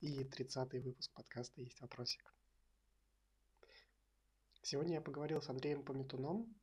[0.00, 2.34] и 30-й выпуск подкаста «Есть вопросик».
[4.62, 6.54] Сегодня я поговорил с Андреем Пометуном.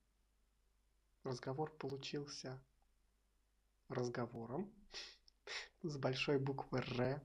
[1.24, 2.60] Разговор получился
[3.90, 4.74] разговором
[5.84, 7.22] с большой буквы «Р».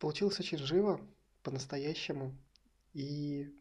[0.00, 1.00] Получилось очень живо,
[1.42, 2.36] по-настоящему,
[2.94, 3.54] и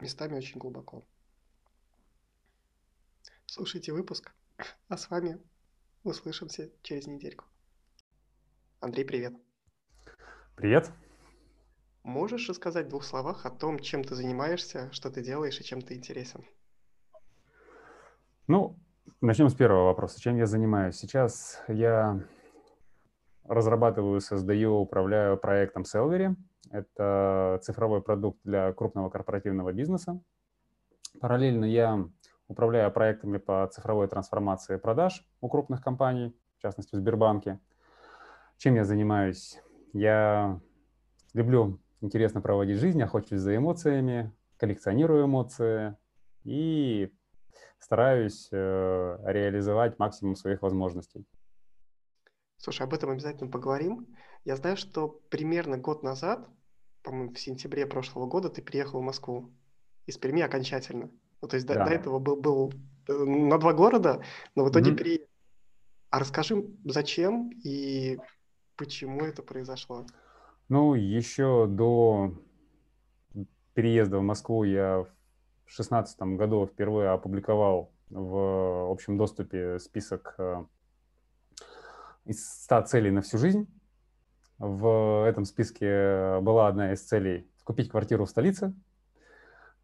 [0.00, 1.04] местами очень глубоко.
[3.44, 4.32] Слушайте выпуск,
[4.88, 5.38] а с вами
[6.04, 7.44] услышимся через недельку.
[8.80, 9.34] Андрей, привет.
[10.54, 10.90] Привет.
[12.02, 15.82] Можешь рассказать в двух словах о том, чем ты занимаешься, что ты делаешь и чем
[15.82, 16.44] ты интересен?
[18.46, 18.78] Ну,
[19.20, 20.20] начнем с первого вопроса.
[20.20, 20.96] Чем я занимаюсь?
[20.96, 22.22] Сейчас я
[23.42, 26.36] разрабатываю, создаю, управляю проектом Selvery.
[26.70, 30.20] Это цифровой продукт для крупного корпоративного бизнеса.
[31.20, 32.08] Параллельно я
[32.48, 37.58] управляю проектами по цифровой трансформации продаж у крупных компаний, в частности в Сбербанке.
[38.58, 39.60] Чем я занимаюсь?
[39.92, 40.60] Я
[41.34, 45.96] люблю интересно проводить жизнь, охочусь за эмоциями, коллекционирую эмоции
[46.44, 47.12] и
[47.78, 51.26] стараюсь э, реализовать максимум своих возможностей.
[52.56, 54.06] Слушай, об этом обязательно поговорим.
[54.44, 56.48] Я знаю, что примерно год назад,
[57.02, 59.52] по-моему, в сентябре прошлого года ты приехал в Москву
[60.06, 61.10] из Перми окончательно.
[61.42, 61.74] Ну, то есть да.
[61.74, 62.72] до, до этого был, был
[63.08, 64.22] э, на два города,
[64.54, 64.96] но в итоге mm-hmm.
[64.96, 65.26] переехал.
[66.10, 68.18] А расскажи, зачем и
[68.76, 70.06] почему это произошло?
[70.68, 72.32] Ну, еще до
[73.74, 75.08] переезда в Москву я в
[75.66, 80.64] 2016 году впервые опубликовал в общем доступе список э,
[82.24, 83.68] из 100 целей на всю жизнь.
[84.58, 88.72] В этом списке была одна из целей– купить квартиру в столице–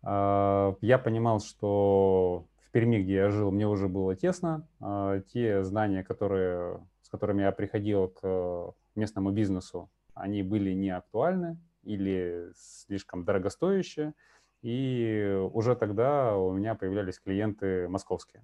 [0.04, 4.66] я понимал, что в Перми, где я жил, мне уже было тесно.
[4.80, 11.58] А, те знания, которые, с которыми я приходил к местному бизнесу, они были не актуальны
[11.82, 14.14] или слишком дорогостоящие.
[14.62, 18.42] И уже тогда у меня появлялись клиенты московские.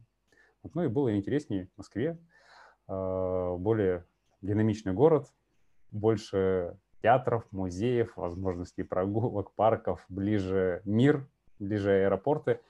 [0.75, 2.19] Ну и было интереснее в Москве.
[2.87, 4.05] А, более
[4.43, 5.27] динамичный город,
[5.91, 12.61] больше театров, музеев, возможностей прогулок, парков, ближе мир ближе аэропорты.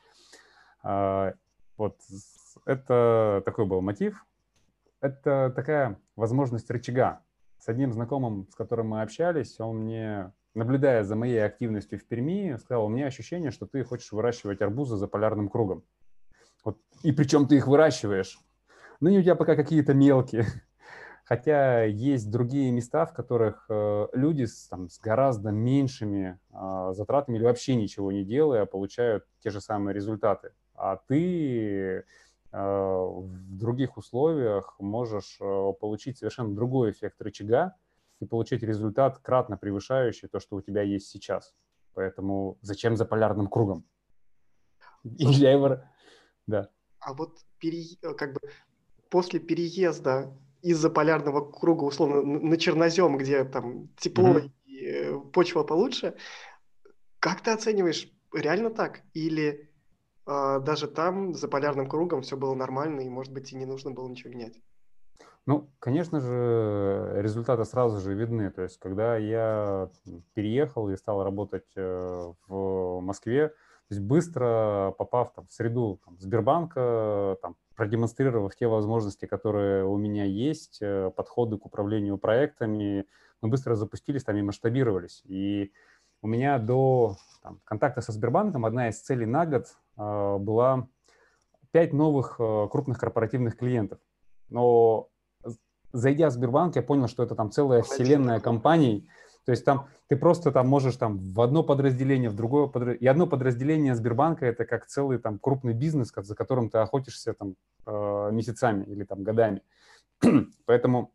[0.83, 1.35] А,
[1.77, 1.97] вот
[2.65, 4.25] это такой был мотив.
[5.01, 7.21] Это такая возможность рычага.
[7.59, 12.57] С одним знакомым, с которым мы общались, он мне, наблюдая за моей активностью в Перми,
[12.57, 15.85] сказал, у меня ощущение, что ты хочешь выращивать арбузы за полярным кругом.
[16.65, 16.79] Вот.
[17.03, 18.39] И причем ты их выращиваешь.
[19.01, 20.47] Ну, они у тебя пока какие-то мелкие.
[21.29, 27.37] Хотя есть другие места, в которых э, люди с, там, с гораздо меньшими э, затратами
[27.37, 30.55] или вообще ничего не делая получают те же самые результаты.
[30.75, 32.03] А ты э,
[32.51, 37.77] в других условиях можешь э, получить совершенно другой эффект рычага
[38.21, 41.55] и получить результат, кратно превышающий то, что у тебя есть сейчас.
[41.93, 43.85] Поэтому зачем за полярным кругом?
[45.03, 45.83] Его...
[46.47, 46.71] Да.
[47.01, 47.85] А вот пере...
[48.17, 48.41] как бы
[49.11, 50.33] после переезда
[50.71, 54.51] из-за полярного круга, условно, на чернозем, где там тепло mm-hmm.
[54.67, 56.15] и э, почва получше,
[57.21, 59.01] как ты оцениваешь, реально так?
[59.15, 59.71] Или
[60.27, 63.91] э, даже там, за полярным кругом, все было нормально, и, может быть, и не нужно
[63.91, 64.61] было ничего менять?
[65.47, 68.51] Ну, конечно же, результаты сразу же видны.
[68.51, 69.89] То есть, когда я
[70.35, 76.19] переехал и стал работать э, в Москве, то есть быстро попав там, в среду там,
[76.21, 83.07] Сбербанка, там, продемонстрировав те возможности, которые у меня есть, э, подходы к управлению проектами,
[83.41, 85.23] мы быстро запустились там и масштабировались.
[85.27, 85.71] И
[86.21, 90.89] у меня до там, контакта со Сбербанком одна из целей на год э, была
[91.71, 94.01] пять новых э, крупных корпоративных клиентов.
[94.51, 95.09] Но
[95.93, 99.09] зайдя в Сбербанк, я понял, что это там целая вселенная компаний,
[99.49, 103.03] то есть там ты просто там можешь там в одно подразделение, в другое подразделение.
[103.03, 107.55] И одно подразделение Сбербанка это как целый там крупный бизнес, за которым ты охотишься там
[107.87, 109.63] э, месяцами или там годами.
[110.67, 111.15] Поэтому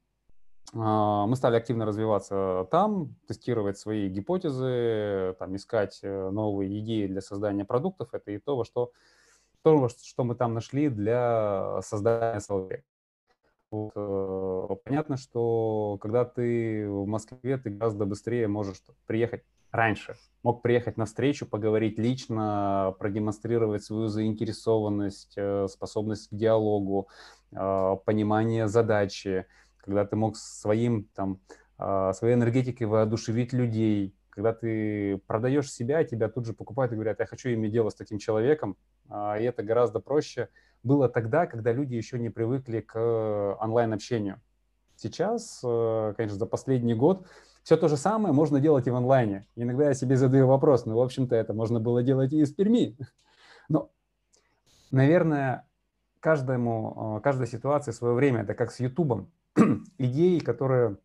[0.74, 7.22] э, мы стали активно развиваться там, тестировать свои гипотезы, там, искать э, новые идеи для
[7.22, 8.16] создания продуктов.
[8.16, 8.94] Это и то, во что,
[9.62, 12.82] то, что мы там нашли для создания Solveig.
[13.74, 19.42] Вот, э, понятно, что когда ты в Москве, ты гораздо быстрее можешь приехать
[19.72, 20.14] раньше.
[20.44, 27.08] Мог приехать на встречу, поговорить лично, продемонстрировать свою заинтересованность, э, способность к диалогу,
[27.52, 29.48] э, понимание задачи,
[29.78, 31.40] когда ты мог своим, там,
[32.14, 37.26] своей энергетикой воодушевить людей, когда ты продаешь себя, тебя тут же покупают и говорят, я
[37.26, 38.78] хочу иметь дело с таким человеком,
[39.10, 40.50] и это гораздо проще,
[40.84, 44.42] было тогда, когда люди еще не привыкли к онлайн-общению.
[44.96, 47.26] Сейчас, конечно, за последний год
[47.64, 49.48] все то же самое можно делать и в онлайне.
[49.56, 52.98] Иногда я себе задаю вопрос, ну, в общем-то, это можно было делать и из Перми.
[53.70, 53.90] Но,
[54.92, 55.66] наверное,
[56.20, 58.42] каждому, каждой ситуации свое время.
[58.42, 59.32] Это как с Ютубом.
[59.98, 60.98] Идеи, которые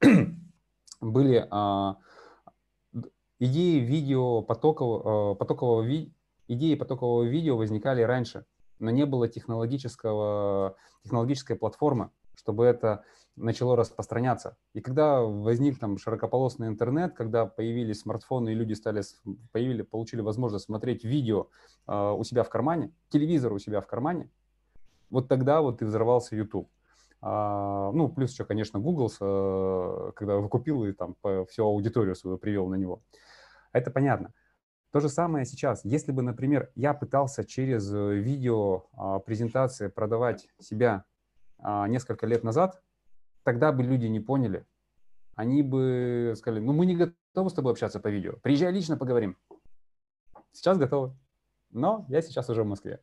[1.00, 1.96] были а,
[3.38, 5.86] идеи видео потокового, потокового
[6.48, 8.44] идеи потокового видео возникали раньше,
[8.78, 13.04] но не было технологического, технологической платформы, чтобы это
[13.36, 14.56] начало распространяться.
[14.74, 19.02] И когда возник там широкополосный интернет, когда появились смартфоны и люди стали
[19.52, 21.48] появили, получили возможность смотреть видео
[21.86, 24.30] э, у себя в кармане, телевизор у себя в кармане,
[25.10, 26.68] вот тогда вот и взорвался YouTube.
[27.20, 31.16] А, ну, плюс еще, конечно, Google, э, когда его купил и там
[31.48, 33.02] всю аудиторию свою привел на него.
[33.72, 34.32] Это понятно.
[34.90, 35.84] То же самое сейчас.
[35.84, 41.04] Если бы, например, я пытался через э, видео а, презентации продавать себя
[41.58, 42.82] а, несколько лет назад,
[43.42, 44.66] тогда бы люди не поняли.
[45.34, 48.34] Они бы сказали, ну мы не готовы с тобой общаться по видео.
[48.42, 49.36] Приезжай лично, поговорим.
[50.52, 51.14] Сейчас готовы.
[51.70, 53.00] Но я сейчас уже в Москве.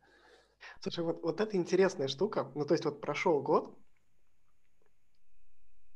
[0.80, 2.50] Слушай, вот, вот это интересная штука.
[2.54, 3.78] Ну, то есть вот прошел год,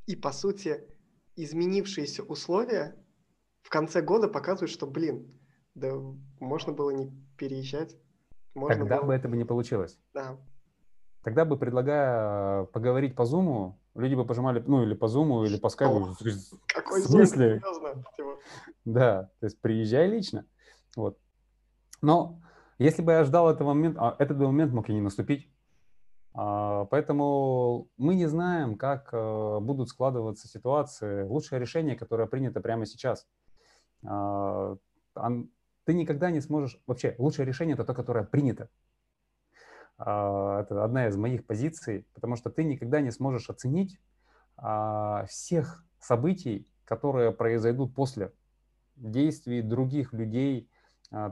[0.07, 0.87] и, по сути,
[1.35, 2.95] изменившиеся условия
[3.61, 5.40] в конце года показывают, что, блин,
[5.75, 5.93] да
[6.39, 7.95] можно было не переезжать.
[8.53, 9.07] Можно Тогда было...
[9.07, 9.97] бы этого не получилось.
[10.13, 10.37] Да.
[11.23, 15.69] Тогда бы, предлагая поговорить по Зуму, люди бы пожимали, ну, или по Зуму, или по
[15.69, 16.15] скайпу.
[16.67, 17.25] Какой Зум?
[17.25, 18.03] Серьезно?
[18.17, 18.39] Типа.
[18.85, 20.45] Да, то есть приезжай лично.
[20.95, 21.19] Вот.
[22.01, 22.41] Но
[22.79, 25.47] если бы я ждал этого момента, а этот момент мог и не наступить.
[26.33, 31.23] А, поэтому мы не знаем, как э, будут складываться ситуации.
[31.23, 33.27] Лучшее решение, которое принято прямо сейчас.
[34.03, 34.77] А,
[35.85, 36.79] ты никогда не сможешь...
[36.87, 38.69] Вообще, лучшее решение– это то, которое принято.
[39.97, 43.99] А, это одна из моих позиций, потому что ты никогда не сможешь оценить
[45.27, 48.31] всех событий, которые произойдут после
[48.95, 50.69] действий других людей,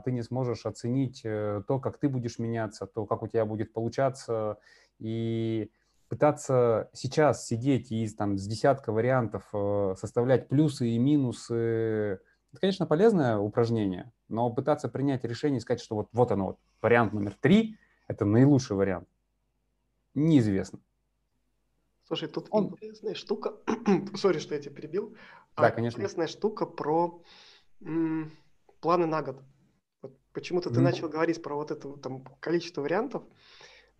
[0.04, 3.72] ты не сможешь оценить э, то, как ты будешь меняться, то, как у тебя будет
[3.72, 4.58] получаться,
[4.98, 5.70] и
[6.08, 12.20] пытаться сейчас сидеть и там с десятка вариантов э, составлять плюсы и минусы,
[12.52, 16.58] это, конечно, полезное упражнение, но пытаться принять решение и сказать, что вот, вот оно, вот,
[16.82, 19.08] вариант номер три, это наилучший вариант,
[20.14, 20.80] неизвестно.
[22.04, 22.70] Слушай, тут Он...
[22.70, 23.54] интересная штука,
[24.16, 25.16] сори, что я тебя перебил,
[25.56, 25.96] да, а, конечно.
[25.96, 27.22] интересная штука про
[27.82, 28.32] м,
[28.80, 29.40] планы на год.
[30.02, 30.74] Вот почему-то mm.
[30.74, 33.22] ты начал говорить про вот это там количество вариантов,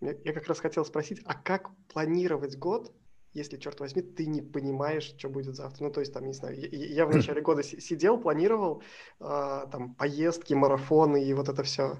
[0.00, 2.92] я как раз хотел спросить, а как планировать год,
[3.32, 5.84] если, черт возьми, ты не понимаешь, что будет завтра?
[5.84, 8.82] Ну, то есть, там, не знаю, я, я в начале года сидел, планировал
[9.20, 11.96] э, там поездки, марафоны и вот это все.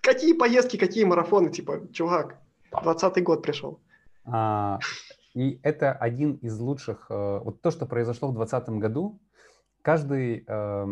[0.00, 1.50] Какие поездки, какие марафоны?
[1.50, 2.38] Типа, чувак,
[2.70, 3.80] 20 год пришел.
[4.24, 4.78] А,
[5.34, 7.06] и это один из лучших...
[7.10, 9.20] Э, вот то, что произошло в 2020 году,
[9.82, 10.44] каждый...
[10.46, 10.86] Э,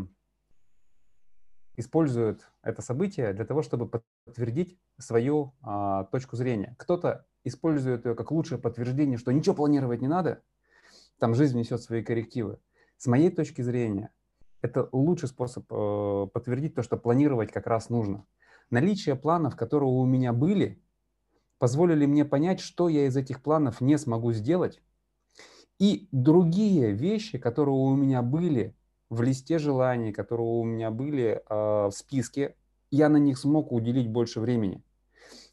[1.76, 6.76] используют это событие для того, чтобы подтвердить свою а, точку зрения.
[6.78, 10.42] Кто-то использует ее как лучшее подтверждение, что ничего планировать не надо,
[11.18, 12.58] там жизнь несет свои коррективы.
[12.96, 14.10] С моей точки зрения,
[14.60, 18.24] это лучший способ э, подтвердить то, что планировать как раз нужно.
[18.70, 20.80] Наличие планов, которые у меня были,
[21.58, 24.81] позволили мне понять, что я из этих планов не смогу сделать,
[25.78, 28.76] и другие вещи, которые у меня были,
[29.10, 32.56] в листе желаний, которые у меня были э, в списке,
[32.90, 34.82] я на них смог уделить больше времени.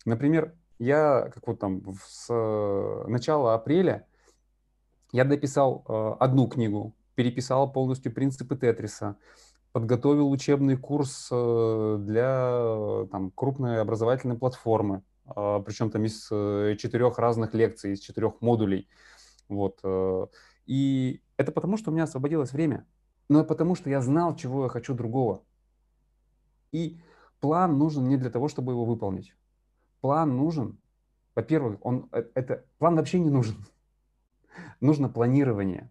[0.05, 2.27] Например, я, как вот там с
[3.07, 4.07] начала апреля,
[5.12, 9.17] я дописал э, одну книгу, переписал полностью принципы Тетриса,
[9.71, 17.17] подготовил учебный курс э, для там, крупной образовательной платформы, э, причем там из э, четырех
[17.17, 18.88] разных лекций, из четырех модулей.
[19.48, 19.79] Вот.
[19.83, 20.27] Э,
[20.65, 22.86] и это потому, что у меня освободилось время
[23.29, 25.43] но потому что я знал, чего я хочу другого.
[26.71, 27.00] И
[27.39, 29.36] план нужен не для того, чтобы его выполнить.
[30.01, 30.79] План нужен,
[31.35, 33.57] во-первых, он, э, это, план вообще не нужен.
[34.81, 35.89] Нужно планирование.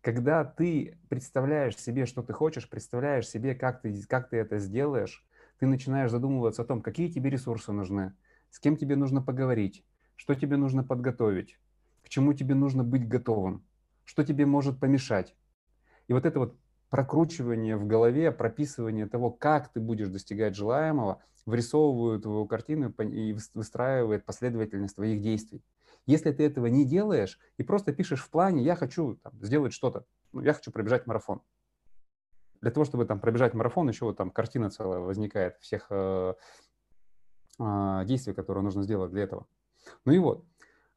[0.00, 5.26] Когда ты представляешь себе, что ты хочешь, представляешь себе, как ты, как ты это сделаешь,
[5.58, 8.14] ты начинаешь задумываться о том, какие тебе ресурсы нужны,
[8.50, 9.84] с кем тебе нужно поговорить,
[10.16, 11.58] что тебе нужно подготовить,
[12.02, 13.64] к чему тебе нужно быть готовым,
[14.04, 15.34] что тебе может помешать.
[16.06, 16.56] И вот это вот
[16.90, 24.24] прокручивание в голове, прописывание того, как ты будешь достигать желаемого, вырисовывают твою картину и выстраивает
[24.24, 25.62] последовательность твоих действий.
[26.06, 30.06] Если ты этого не делаешь и просто пишешь в плане, я хочу там, сделать что-то,
[30.32, 31.42] ну, я хочу пробежать марафон.
[32.60, 36.34] Для того, чтобы там пробежать марафон, еще вот там картина целая возникает всех э,
[37.58, 39.46] а, действия, которые нужно сделать для этого.
[40.04, 40.44] Ну и вот.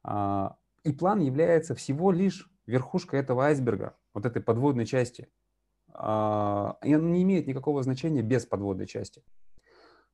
[0.02, 5.28] А, и план является всего лишь верхушкой этого айсберга, вот этой подводной части.
[5.92, 9.24] А, и он не имеет никакого значения без подводной части.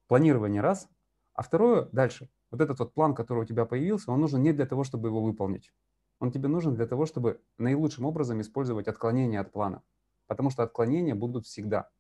[0.07, 0.89] Планирование раз,
[1.35, 2.31] а второе дальше.
[2.51, 5.23] Вот этот вот план, который у тебя появился, он нужен не для того, чтобы его
[5.23, 5.73] выполнить.
[6.19, 9.83] Он тебе нужен для того, чтобы наилучшим образом использовать отклонения от плана.
[10.27, 11.91] Потому что отклонения будут всегда.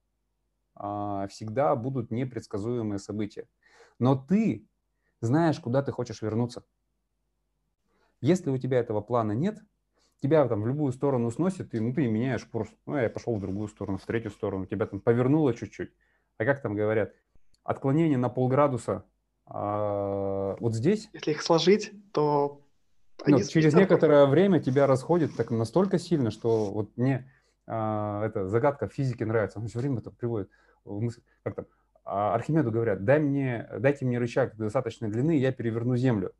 [0.74, 3.46] Всегда будут непредсказуемые события
[3.98, 4.66] но ты
[5.20, 6.64] знаешь, куда ты хочешь вернуться.
[8.20, 9.60] Если у тебя этого плана нет,
[10.20, 12.68] тебя там в любую сторону сносит, и ну, ты меняешь курс.
[12.86, 15.92] Ну, я пошел в другую сторону, в третью сторону, тебя там повернуло чуть-чуть.
[16.38, 17.12] А как там говорят,
[17.64, 19.04] отклонение на полградуса
[19.46, 21.08] а, вот здесь.
[21.12, 22.62] Если их сложить, то
[23.26, 27.30] ну, через некоторое время тебя расходит так настолько сильно, что вот мне
[27.66, 29.58] а, эта загадка физики нравится.
[29.58, 30.50] Он все время это приводит
[30.84, 31.66] в мысль, как там,
[32.04, 36.32] а Архимеду говорят, дай мне, дайте мне рычаг достаточной длины, я переверну Землю.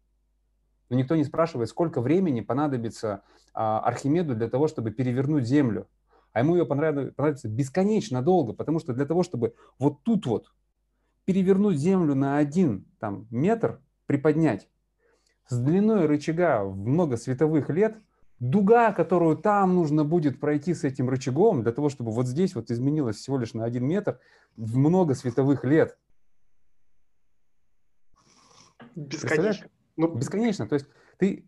[0.90, 3.22] Но никто не спрашивает, сколько времени понадобится
[3.54, 5.86] а, Архимеду для того, чтобы перевернуть Землю.
[6.32, 10.52] А ему ее понадобится бесконечно долго, потому что для того, чтобы вот тут вот
[11.24, 14.68] перевернуть Землю на один там, метр, приподнять,
[15.48, 17.98] с длиной рычага в много световых лет,
[18.38, 22.70] дуга, которую там нужно будет пройти с этим рычагом, для того, чтобы вот здесь вот
[22.70, 24.20] изменилось всего лишь на один метр,
[24.56, 25.98] в много световых лет.
[28.94, 29.68] Бесконечно.
[29.98, 30.14] Ну...
[30.14, 30.66] Бесконечно.
[30.66, 30.86] То есть
[31.18, 31.44] ты,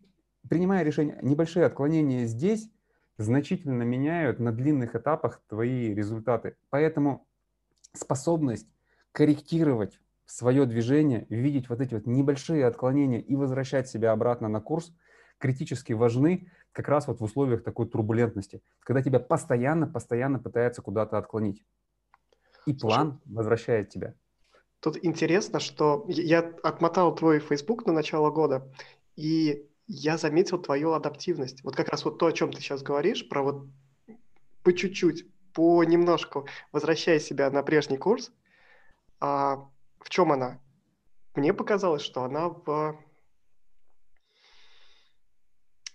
[0.48, 2.68] принимая решение, небольшие отклонения здесь
[3.16, 6.56] значительно меняют на длинных этапах твои результаты.
[6.68, 7.26] Поэтому
[7.94, 8.68] способность
[9.12, 14.92] корректировать свое движение, видеть вот эти вот небольшие отклонения и возвращать себя обратно на курс
[15.38, 21.18] критически важны как раз вот в условиях такой турбулентности, когда тебя постоянно, постоянно пытается куда-то
[21.18, 21.64] отклонить.
[22.66, 24.14] И план Слушай, возвращает тебя.
[24.80, 28.66] Тут интересно, что я отмотал твой Facebook на начало года,
[29.14, 31.62] и я заметил твою адаптивность.
[31.62, 33.66] Вот как раз вот то, о чем ты сейчас говоришь, про вот
[34.62, 38.32] по чуть-чуть, по немножку возвращая себя на прежний курс,
[39.20, 39.68] а
[39.98, 40.60] в чем она?
[41.34, 42.98] Мне показалось, что она в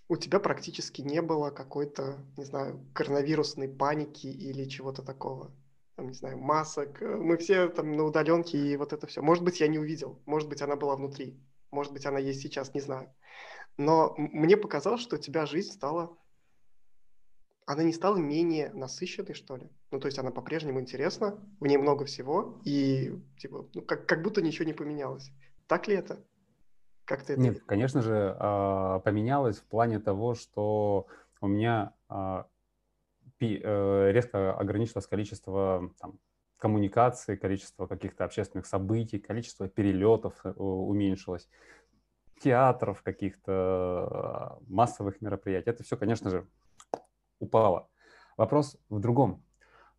[0.08, 5.50] у тебя практически не было какой-то, не знаю, коронавирусной паники или чего-то такого.
[5.96, 7.00] Там, не знаю, масок.
[7.02, 9.22] Э, мы все там на удаленке и вот это все.
[9.22, 10.20] Может быть, я не увидел.
[10.26, 11.40] Может быть, она была внутри.
[11.70, 13.12] Может быть, она есть сейчас, не знаю.
[13.78, 16.16] Но мне показалось, что у тебя жизнь стала...
[17.68, 19.68] Она не стала менее насыщенной, что ли.
[19.90, 24.22] Ну, то есть она по-прежнему интересна, в ней много всего, и типа, ну, как, как
[24.22, 25.32] будто ничего не поменялось.
[25.66, 26.22] Так ли это?
[27.04, 31.06] Как ты это Нет, конечно же, а, поменялось в плане того, что
[31.40, 32.46] у меня а,
[33.44, 36.18] резко ограничилось количество там,
[36.58, 41.48] коммуникаций, количество каких-то общественных событий, количество перелетов э, уменьшилось,
[42.40, 45.70] театров каких-то, массовых мероприятий.
[45.70, 46.46] Это все, конечно же,
[47.38, 47.88] упало.
[48.36, 49.42] Вопрос в другом.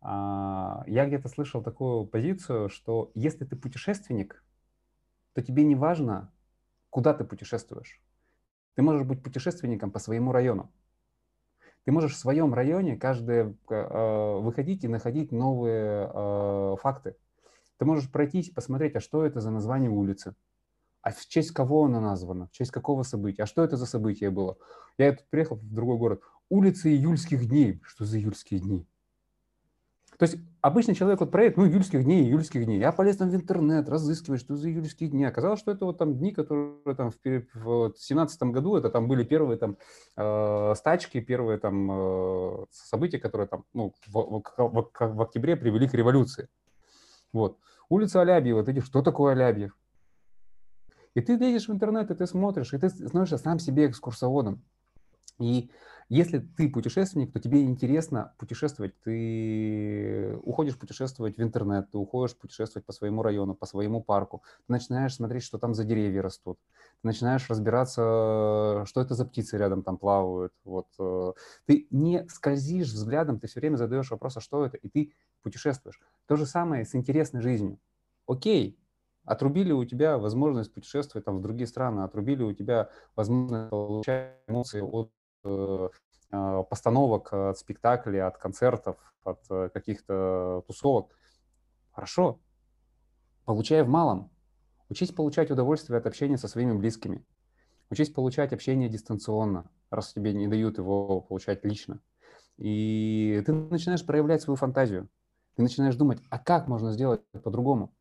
[0.00, 4.44] А, я где-то слышал такую позицию, что если ты путешественник,
[5.34, 6.32] то тебе не важно,
[6.90, 8.00] куда ты путешествуешь.
[8.74, 10.72] Ты можешь быть путешественником по своему району.
[11.88, 17.16] Ты можешь в своем районе каждое э, выходить и находить новые э, факты.
[17.78, 20.34] Ты можешь пройтись, посмотреть, а что это за название улицы,
[21.00, 24.28] а в честь кого она названа, в честь какого события, а что это за событие
[24.28, 24.58] было.
[24.98, 26.20] Я тут приехал в другой город.
[26.50, 27.80] Улица июльских дней.
[27.82, 28.86] Что за июльские дни?
[30.18, 32.78] То есть обычный человек вот проект, ну, июльских дней, июльских дней.
[32.78, 35.24] Я полез там в интернет, разыскивать, что за июльские дни.
[35.24, 37.10] Оказалось, что это вот там дни, которые там
[37.54, 39.76] в, 17 году, это там были первые там
[40.16, 45.88] э, стачки, первые там э, события, которые там, ну, в, в, в, в октябре привели
[45.88, 46.48] к революции.
[47.32, 47.58] Вот.
[47.88, 49.76] Улица Алябьева, ты что такое Алябьев?
[51.14, 54.62] И ты лезешь в интернет, и ты смотришь, и ты становишься сам себе экскурсоводом.
[55.40, 55.70] И
[56.08, 58.98] если ты путешественник, то тебе интересно путешествовать.
[59.00, 64.42] Ты уходишь путешествовать в интернет, ты уходишь путешествовать по своему району, по своему парку.
[64.66, 66.58] Ты начинаешь смотреть, что там за деревья растут.
[67.02, 70.54] Ты начинаешь разбираться, что это за птицы рядом там плавают.
[70.64, 70.88] Вот.
[70.98, 71.32] Э.
[71.66, 76.00] Ты не скользишь взглядом, ты все время задаешь вопрос, а что это, и ты путешествуешь.
[76.26, 77.78] То же самое с интересной жизнью.
[78.26, 78.78] Окей,
[79.24, 84.80] отрубили у тебя возможность путешествовать там, в другие страны, отрубили у тебя возможность получать эмоции
[84.80, 85.12] от
[86.30, 91.14] постановок, от спектаклей, от концертов, от э, каких-то тусовок.
[91.92, 92.40] Хорошо,
[93.44, 94.30] получай в малом.
[94.88, 97.24] Учись получать удовольствие от общения со своими близкими.
[97.90, 102.00] Учись получать общение дистанционно, раз тебе не дают его получать лично.
[102.58, 105.08] И ты начинаешь проявлять свою фантазию.
[105.56, 107.94] Ты начинаешь думать, а как можно сделать по-другому?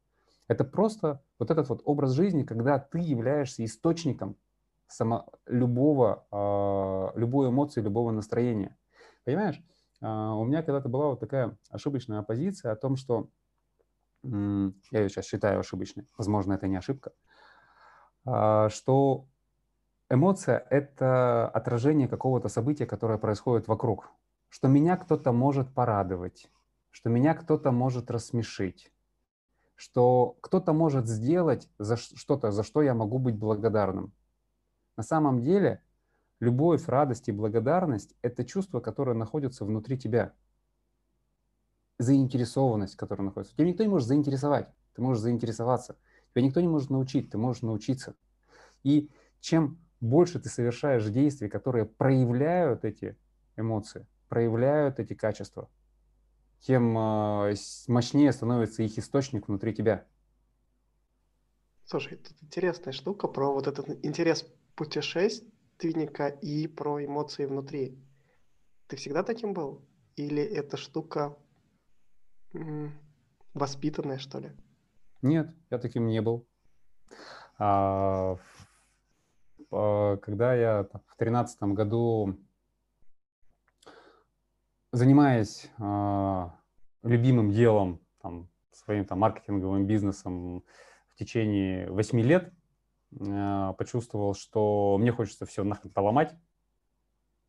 [0.47, 4.37] Это просто вот этот вот образ жизни, когда ты являешься источником
[4.87, 8.75] само, любого, э, любой эмоции, любого настроения.
[9.25, 9.61] Понимаешь?
[10.01, 13.29] Э, у меня когда-то была вот такая ошибочная позиция о том, что
[14.23, 17.11] я ее сейчас считаю ошибочной, возможно, это не ошибка,
[18.25, 19.27] э, что
[20.09, 24.09] эмоция– это отражение какого-то события, которое происходит вокруг,
[24.49, 26.49] что меня кто-то может порадовать,
[26.89, 28.91] что меня кто-то может рассмешить,
[29.75, 34.13] что кто-то может сделать за что-то, за что я могу быть благодарным.
[34.97, 35.81] На самом деле,
[36.39, 40.33] любовь, радость и благодарность– это чувства, которые находятся внутри тебя.
[41.99, 43.55] Заинтересованность, которая находится.
[43.55, 45.97] Тебя никто не может заинтересовать, ты можешь заинтересоваться.
[46.33, 48.15] Тебя никто не может научить, ты можешь научиться.
[48.83, 53.15] И чем больше ты совершаешь действий, которые проявляют эти
[53.55, 55.69] эмоции, проявляют эти качества,
[56.59, 57.55] тем э,
[57.87, 60.05] мощнее становится их источник внутри тебя.
[61.85, 64.45] Слушай, тут интересная штука про вот этот интерес
[64.77, 67.97] путешественника и про эмоции внутри.
[68.87, 69.81] Ты всегда таким был?
[70.15, 71.35] Или эта штука
[73.53, 74.51] воспитанная, что ли?
[75.21, 76.47] Нет, я таким не был.
[77.57, 78.37] А,
[79.71, 82.37] а, когда я в тринадцатом году,
[84.91, 86.55] занимаясь а,
[87.01, 90.63] любимым делом, там, своим там, маркетинговым бизнесом
[91.09, 92.53] в течение восьми лет,
[93.77, 96.31] почувствовал, что мне хочется все нахрен поломать.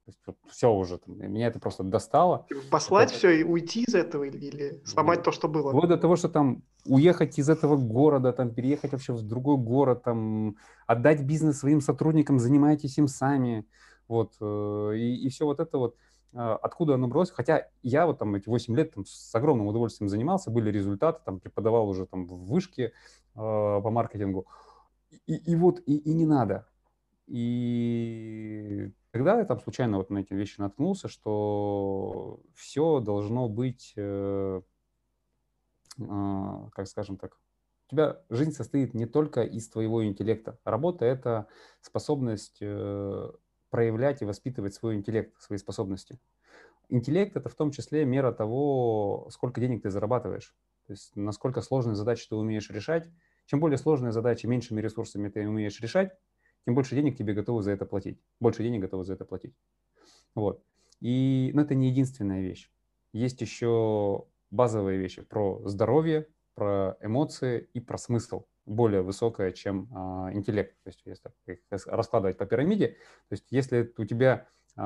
[0.08, 2.46] То есть, вот, все уже, там, меня это просто достало.
[2.48, 3.18] Типа послать это...
[3.18, 5.70] все и уйти из этого или, или сломать то, что было?
[5.70, 10.04] Вот до того, что там уехать из этого города, там переехать вообще в другой город,
[10.04, 13.66] там отдать бизнес своим сотрудникам, занимайтесь им сами.
[14.06, 15.96] Вот, э, и, и все вот это вот
[16.34, 17.30] а, откуда оно бралось.
[17.30, 21.40] Хотя я вот там эти 8 лет там, с огромным удовольствием занимался, были результаты, там
[21.40, 22.90] преподавал уже там в вышке э,
[23.34, 24.46] по маркетингу
[25.26, 26.66] и, и вот, и, и не надо.
[27.26, 34.62] И тогда я там случайно вот на эти вещи наткнулся, что все должно быть, э,
[35.98, 37.36] э, как скажем так,
[37.86, 40.58] у тебя жизнь состоит не только из твоего интеллекта.
[40.64, 41.48] Работа– это
[41.80, 43.30] способность э,
[43.70, 46.18] проявлять и воспитывать свой интеллект, свои способности.
[46.88, 50.54] Интеллект– это в том числе мера того, сколько денег ты зарабатываешь.
[50.86, 53.10] То есть насколько сложные задачи ты умеешь решать–
[53.48, 56.12] чем более сложные задачи, меньшими ресурсами ты умеешь решать,
[56.66, 58.20] тем больше денег тебе готовы за это платить.
[58.40, 59.54] Больше денег готовы за это платить.
[60.34, 60.62] Вот.
[61.00, 62.70] И но это не единственная вещь.
[63.14, 70.34] Есть еще базовые вещи про здоровье, про эмоции и про смысл более высокое, чем э,
[70.34, 70.76] интеллект.
[70.84, 71.30] То есть если
[71.90, 72.88] раскладывать по пирамиде,
[73.28, 74.80] то есть если у тебя э,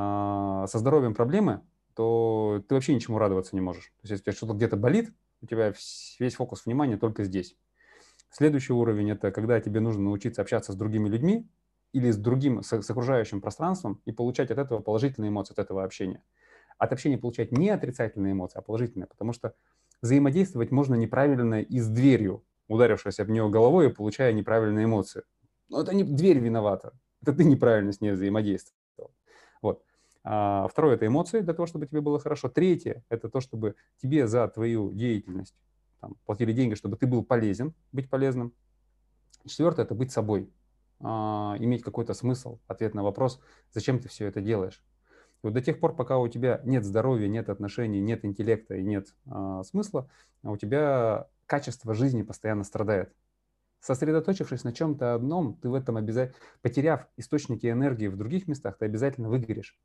[0.69, 1.63] со здоровьем проблемы,
[1.95, 3.87] то ты вообще ничему радоваться не можешь.
[4.03, 5.75] То есть если что-то где-то болит, у тебя
[6.21, 7.57] весь фокус внимания только здесь.
[8.33, 11.47] Следующий уровень– это когда тебе нужно научиться общаться с другими людьми
[11.93, 15.85] или с другим, с, с окружающим пространством и получать от этого положительные эмоции, от этого
[15.85, 16.25] общения.
[16.79, 19.55] От общения получать не отрицательные эмоции, а положительные, потому что
[20.01, 25.25] взаимодействовать можно неправильно и с дверью, ударившись об нее головой и получая неправильные эмоции.
[25.69, 29.13] Но это не дверь виновата, это ты неправильно с ней взаимодействовал.
[29.61, 29.85] Вот.
[30.25, 32.49] А, второе– это эмоции для того, чтобы тебе было хорошо.
[32.49, 35.55] Третье– это то, чтобы тебе за твою деятельность
[36.03, 38.53] там, платили деньги, чтобы ты был полезен, быть полезным.
[39.47, 40.51] Четвертое– это быть собой,
[41.01, 44.85] а, иметь какой-то смысл, ответ на вопрос, зачем ты все это делаешь.
[45.43, 48.83] И вот до тех пор, пока у тебя нет здоровья, нет отношений, нет интеллекта и
[48.83, 50.09] нет а, смысла,
[50.43, 53.15] у тебя качество жизни постоянно страдает.
[53.79, 58.87] Сосредоточившись на чем-то одном, ты в этом обязательно, потеряв источники энергии в других местах, ты
[58.87, 59.79] обязательно выгоришь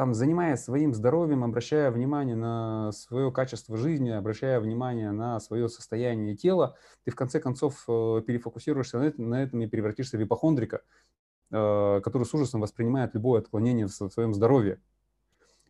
[0.00, 6.34] там, занимаясь своим здоровьем, обращая внимание на свое качество жизни, обращая внимание на свое состояние
[6.34, 10.80] тела, ты в конце концов э, перефокусируешься на этом, на этом и превратишься в ипохондрика,
[11.50, 14.80] э, который с ужасом воспринимает любое отклонение в своем здоровье.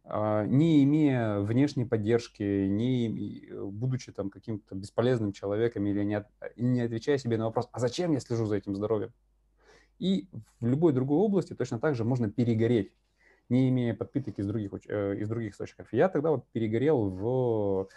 [0.05, 7.19] А, не имея внешней поддержки, не будучи там каким-то бесполезным человеком или не, не отвечая
[7.19, 9.13] себе на вопрос, а зачем я слежу за этим здоровьем?
[9.99, 10.29] И
[10.61, 12.93] в любой другой области точно так же можно перегореть
[13.51, 15.93] не имея подпиток из других, э, из других источников.
[15.93, 17.89] Я тогда вот перегорел в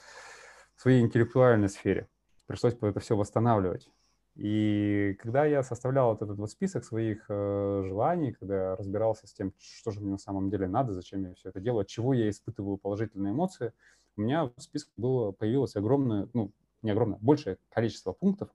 [0.75, 2.07] своей интеллектуальной сфере.
[2.47, 3.89] Пришлось это все восстанавливать.
[4.35, 9.33] И когда я составлял вот этот вот список своих э, желаний, когда я разбирался с
[9.33, 12.13] тем, что же мне на самом деле надо, зачем я все это делаю, от чего
[12.13, 13.73] я испытываю положительные эмоции,
[14.17, 18.49] у меня в списке было, появилось огромное, ну, не огромное, большее количество пунктов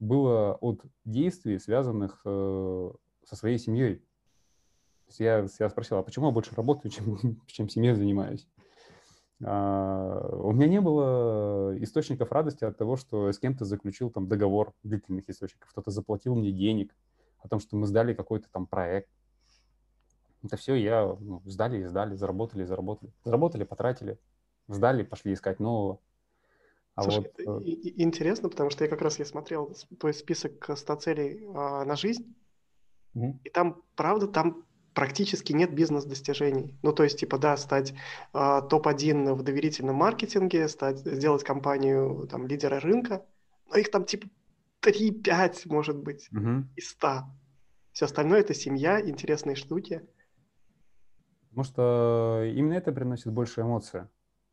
[0.00, 2.90] было от действий, связанных э,
[3.24, 4.02] со своей семьей
[5.20, 8.46] я, я спросил, а почему я больше работаю, чем, чем семьей занимаюсь?
[9.44, 14.72] А, у меня не было источников радости от того, что с кем-то заключил там договор
[14.82, 16.94] длительных источников, кто-то заплатил мне денег,
[17.42, 19.10] о том, что мы сдали какой-то там проект.
[20.44, 23.12] Это все я ну, сдали и сдали, заработали и заработали.
[23.24, 24.18] Заработали, потратили,
[24.68, 26.00] сдали, пошли искать нового.
[26.94, 27.62] А Слушай, вот...
[27.62, 31.96] Э, интересно, потому что я как раз я смотрел твой список 100 целей а, на
[31.96, 32.34] жизнь,
[33.14, 34.64] mm и там, правда, там
[34.94, 36.78] практически нет бизнес-достижений.
[36.82, 42.46] Ну, то есть, типа, да, стать э, топ-1 в доверительном маркетинге, стать, сделать компанию там,
[42.46, 43.24] лидера рынка,
[43.68, 44.28] но их там, типа,
[44.82, 46.64] 3-5, может быть, угу.
[46.76, 47.24] из 100.
[47.92, 50.02] Все остальное– это семья, интересные штуки.
[51.50, 54.02] Потому что именно это приносит больше эмоций.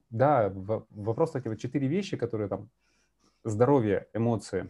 [0.10, 0.52] Да,
[0.90, 2.70] вопрос, кстати, вот четыре вещи, которые там
[3.44, 4.70] здоровье, эмоции,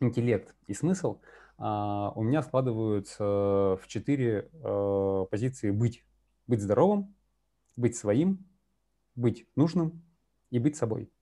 [0.00, 6.04] интеллект и смысл– а, у меня складываются в четыре э, позиции быть.
[6.46, 7.14] Быть здоровым,
[7.76, 8.46] быть своим,
[9.14, 10.02] быть нужным
[10.50, 11.12] и быть собой.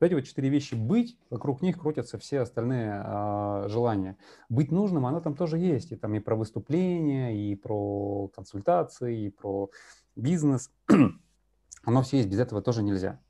[0.00, 4.16] Вот эти вот четыре вещи быть, вокруг них крутятся все остальные а, желания.
[4.48, 5.92] Быть нужным, оно там тоже есть.
[5.92, 9.70] И там и про выступления, и про консультации, и про
[10.16, 10.72] бизнес.
[11.84, 13.20] оно все есть, без этого тоже нельзя.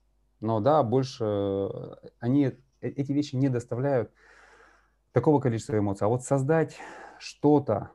[0.40, 1.69] Но да, больше э,
[2.19, 4.11] они, э, эти вещи не доставляют
[5.14, 6.05] такого количества эмоций.
[6.05, 6.77] А вот создать
[7.18, 7.92] что-то,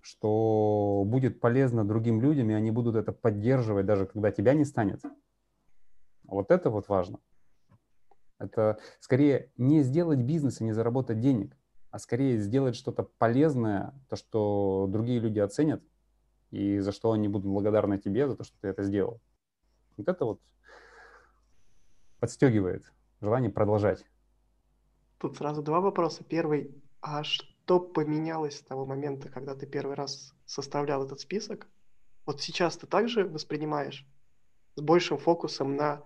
[0.00, 5.02] что будет полезно другим людям, и они будут это поддерживать, даже когда тебя не станет.
[6.22, 7.18] Вот это вот важно.
[8.38, 11.56] Это скорее не сделать бизнес и не заработать денег,
[11.90, 15.82] а скорее сделать что-то полезное, то, что другие люди оценят,
[16.52, 19.20] и за что они будут благодарны тебе за то, что ты это сделал.
[19.96, 20.40] Вот это вот
[22.20, 22.84] подстегивает
[23.20, 24.04] желание продолжать.
[25.18, 26.24] Тут сразу два вопроса.
[26.24, 31.68] Первый, а что поменялось с того момента, когда ты первый раз составлял этот список?
[32.24, 34.06] Вот сейчас ты также воспринимаешь
[34.76, 36.02] с большим фокусом на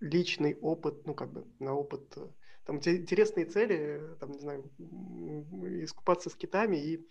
[0.00, 2.28] личный опыт, ну как бы на опыт, э,
[2.64, 4.64] там интересные цели, там, не знаю,
[5.84, 7.08] искупаться с китами и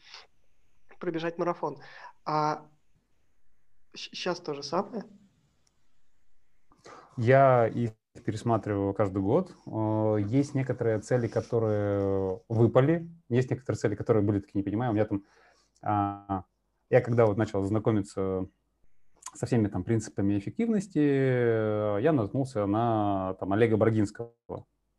[0.99, 1.77] пробежать марафон.
[2.25, 2.67] А
[3.93, 5.05] сейчас то же самое?
[7.17, 9.53] Я и пересматриваю каждый год.
[9.65, 14.91] Э, есть некоторые цели, которые выпали, есть некоторые цели, которые были, таки не понимаю.
[14.91, 15.23] У меня там...
[15.83, 16.43] А,
[16.89, 18.47] я когда вот начал знакомиться
[19.33, 24.33] со всеми там принципами эффективности, э, я наткнулся на там Олега Брагинского.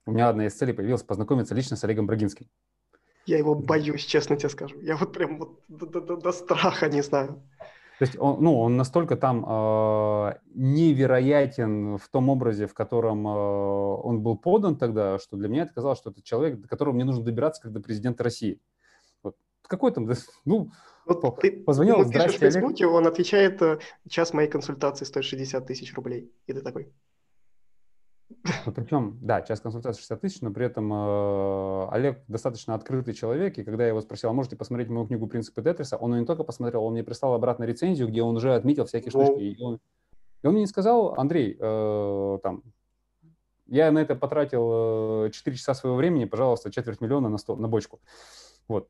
[0.07, 2.47] У меня одна из целей появилась познакомиться лично с Олегом Брагинским.
[3.25, 4.81] Я его боюсь, честно тебе скажу.
[4.81, 7.41] Я вот прям вот до, до, до страха не знаю.
[8.03, 13.31] То есть он, ну, он настолько там э, невероятен в том образе, в котором э,
[13.31, 17.05] он был подан тогда, что для меня это казалось, что это человек, до которого мне
[17.05, 18.61] нужно добираться, как до президента России.
[19.23, 19.37] Вот.
[19.69, 20.11] Какой там,
[20.45, 20.73] ну,
[21.07, 25.65] вот ты, позвонил, ты здрасте, в Фейсбуке, он отвечает, э, час моей консультации стоит 60
[25.65, 26.33] тысяч рублей.
[26.49, 26.93] И ты такой,
[28.75, 33.65] причем, да, час консультации 60 тысяч, но при этом э, Олег достаточно открытый человек, и
[33.65, 36.85] когда я его спросил, а можете посмотреть мою книгу «Принципы Тетриса», он не только посмотрел,
[36.85, 39.41] он мне прислал обратно рецензию, где он уже отметил всякие штучки.
[39.41, 39.81] И он,
[40.43, 42.63] и он мне сказал, Андрей, э, там,
[43.67, 47.69] я на это потратил э, 4 часа своего времени, пожалуйста, четверть миллиона на, сто, на
[47.69, 48.01] бочку.
[48.69, 48.89] Вот.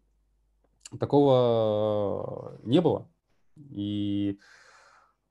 [0.99, 3.09] Такого не было.
[3.71, 4.39] И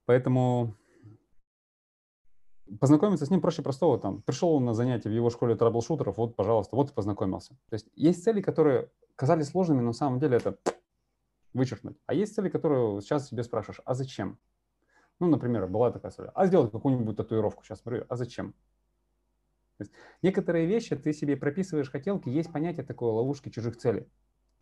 [0.05, 0.75] поэтому
[2.79, 3.99] познакомиться с ним проще простого.
[3.99, 7.55] Там, пришел он на занятие в его школе трэблшутеров, вот, пожалуйста, вот и познакомился.
[7.69, 10.57] То есть есть цели, которые казались сложными, но на самом деле это
[11.53, 11.97] вычеркнуть.
[12.05, 14.37] А есть цели, которые сейчас себе спрашиваешь, а зачем?
[15.19, 17.63] Ну, например, была такая цель, а сделать какую-нибудь татуировку.
[17.63, 18.53] Сейчас смотрю, а зачем?
[19.77, 24.07] То есть некоторые вещи ты себе прописываешь хотелки, есть понятие такой ловушки чужих целей.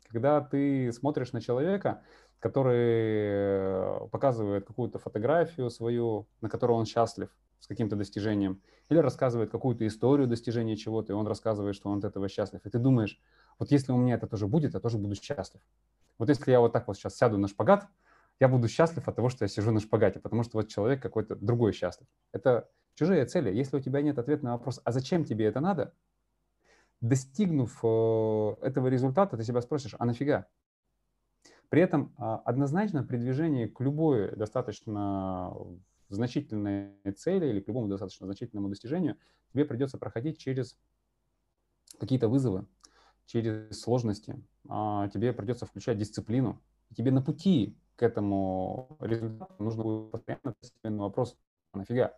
[0.07, 2.01] Когда ты смотришь на человека,
[2.39, 9.85] который показывает какую-то фотографию свою, на которой он счастлив, с каким-то достижением, или рассказывает какую-то
[9.85, 12.61] историю достижения чего-то, и он рассказывает, что он от этого счастлив.
[12.65, 13.21] И ты думаешь,
[13.57, 15.61] вот если у меня это тоже будет, я тоже буду счастлив.
[16.17, 17.87] Вот если я вот так вот сейчас сяду на шпагат,
[18.39, 21.35] я буду счастлив от того, что я сижу на шпагате, потому что вот человек какой-то
[21.35, 22.07] другой счастлив.
[22.31, 23.53] Это чужие цели.
[23.53, 25.93] Если у тебя нет ответа на вопрос, а зачем тебе это надо,
[27.01, 30.47] достигнув э, этого результата, ты себя спросишь, а нафига?
[31.69, 35.55] При этом а, однозначно при движении к любой достаточно
[36.09, 39.17] значительной цели или к любому достаточно значительному достижению,
[39.53, 40.77] тебе придется проходить через
[41.99, 42.65] какие-то вызовы,
[43.25, 46.61] через сложности, а, тебе придется включать дисциплину.
[46.95, 51.37] Тебе на пути к этому результату нужно будет постоянно ответить на вопрос,
[51.71, 52.17] а нафига?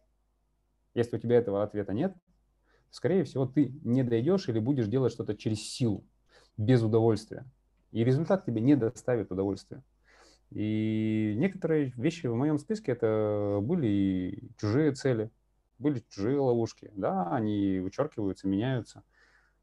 [0.94, 2.16] Если у тебя этого ответа нет,
[2.90, 6.06] скорее всего, ты не дойдешь или будешь делать что-то через силу,
[6.58, 7.46] без удовольствия.
[7.92, 9.84] И результат тебе не доставит удовольствия.
[10.52, 15.32] И некоторые вещи в моем списке это были и чужие цели.
[15.80, 19.04] были чужие ловушки, да, они вычеркиваются, меняются,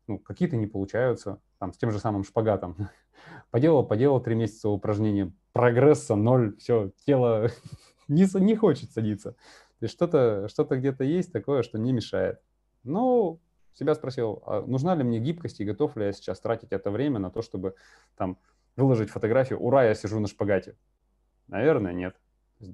[0.07, 2.77] ну, какие-то не получаются, там, с тем же самым шпагатом.
[3.51, 7.51] Поделал, поделал три месяца упражнения, прогресса ноль, все, тело
[8.09, 9.33] не, не хочет садиться.
[9.33, 12.40] То есть что-то что где-то есть такое, что не мешает.
[12.83, 13.40] Ну,
[13.74, 17.18] себя спросил, а нужна ли мне гибкость и готов ли я сейчас тратить это время
[17.18, 17.74] на то, чтобы
[18.16, 18.38] там
[18.79, 20.77] выложить фотографию «Ура, я сижу на шпагате».
[21.49, 22.17] Наверное, нет.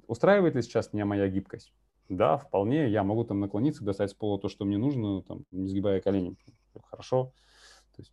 [0.06, 1.72] Устраивает ли сейчас меня моя гибкость?
[2.08, 2.88] Да, вполне.
[2.88, 6.36] Я могу там наклониться, достать с пола то, что мне нужно, там, не сгибая колени.
[6.90, 7.32] Хорошо.
[7.96, 8.12] То есть,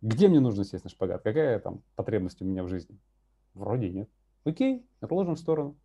[0.00, 1.22] где мне нужно сесть на шпагат?
[1.22, 2.98] Какая там потребность у меня в жизни?
[3.54, 4.08] Вроде нет.
[4.44, 5.76] Окей, отложим в сторону.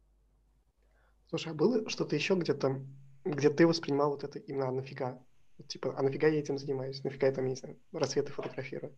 [1.29, 2.81] Слушай, а было что-то еще где-то,
[3.23, 5.19] где ты воспринимал вот это именно нафига?
[5.67, 7.03] Типа, а нафига я этим занимаюсь?
[7.03, 8.93] Нафига я там, не знаю, рассветы фотографирую?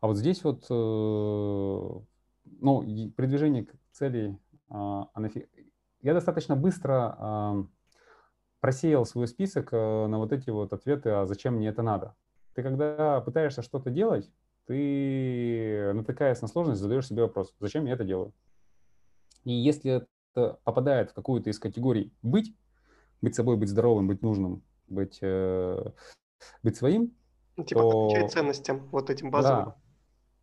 [0.00, 0.74] А вот здесь вот, э,
[2.60, 2.82] ну,
[3.16, 5.08] при движении к цели, а,
[6.02, 7.68] я достаточно быстро
[8.60, 12.14] просеял свой список э, на вот эти вот ответы, а зачем мне это надо.
[12.54, 14.30] Ты когда пытаешься что-то делать,
[14.66, 18.32] ты, натыкаясь на сложность, задаешь себе вопрос, зачем я это делаю?
[19.44, 22.54] И если попадает в какую-то из категорий быть,
[23.22, 25.92] быть собой, быть здоровым, быть нужным, быть, э,
[26.62, 27.16] быть своим,
[27.56, 28.06] ну, типа то...
[28.08, 29.64] отвечать ценностям, вот этим базовым.
[29.64, 29.76] Да,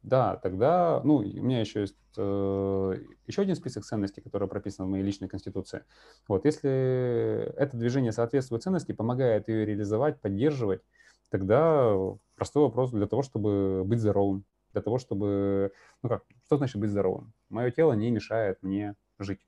[0.03, 2.95] да, тогда, ну, у меня еще есть э,
[3.27, 5.83] еще один список ценностей, который прописан в моей личной конституции.
[6.27, 10.81] Вот, если это движение соответствует ценности, помогает ее реализовать, поддерживать,
[11.29, 11.93] тогда
[12.35, 15.71] простой вопрос для того, чтобы быть здоровым, для того, чтобы,
[16.03, 17.33] ну как, что значит быть здоровым?
[17.49, 19.47] Мое тело не мешает мне жить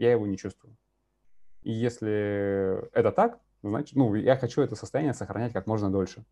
[0.00, 0.76] я его не чувствую.
[1.62, 6.24] И если это так, значит, ну, я хочу это состояние сохранять как можно дольше.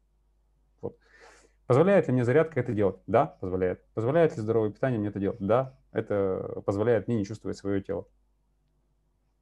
[1.68, 3.00] Позволяет ли мне зарядка это делать?
[3.06, 3.84] Да, позволяет.
[3.94, 5.38] Позволяет ли здоровое питание мне это делать?
[5.38, 8.08] Да, это позволяет мне не чувствовать свое тело.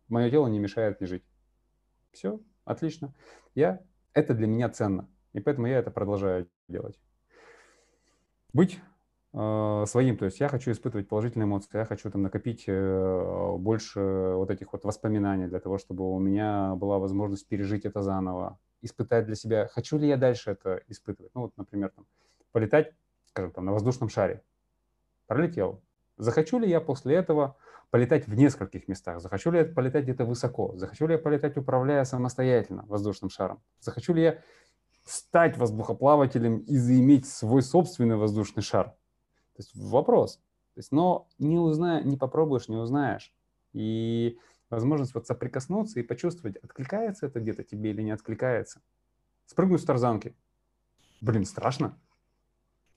[0.08, 1.24] Мое тело не мешает мне жить.
[2.12, 3.14] Все, отлично.
[3.54, 3.80] Я,
[4.12, 7.00] это для меня ценно, и поэтому я это продолжаю делать.
[8.52, 8.78] Быть
[9.38, 10.16] Э, своим.
[10.16, 14.00] То есть я хочу испытывать положительные эмоции, я хочу там накопить э, больше
[14.34, 19.26] вот этих вот воспоминаний для того, чтобы у меня была возможность пережить это заново, испытать
[19.26, 21.34] для себя, хочу ли я дальше это испытывать.
[21.34, 22.06] Ну вот, например, там,
[22.52, 22.92] полетать,
[23.26, 24.42] скажем, там, на воздушном шаре.
[25.26, 25.82] Пролетел.
[26.16, 27.56] Захочу ли я после этого
[27.90, 29.20] полетать в нескольких местах?
[29.20, 30.76] Захочу ли я полетать где-то высоко?
[30.76, 33.62] Захочу ли я полетать, управляя самостоятельно воздушным шаром?
[33.80, 34.42] Захочу ли я
[35.04, 38.88] стать воздухоплавателем и заиметь свой собственный воздушный шар?
[39.56, 40.36] То есть вопрос.
[40.74, 43.32] То есть, но не узная, не попробуешь, не узнаешь.
[43.72, 44.38] И
[44.70, 48.80] возможность вот соприкоснуться и почувствовать, откликается это где-то тебе или не откликается.
[49.46, 50.34] Спрыгнуть с тарзанки.
[51.20, 51.98] Блин, страшно.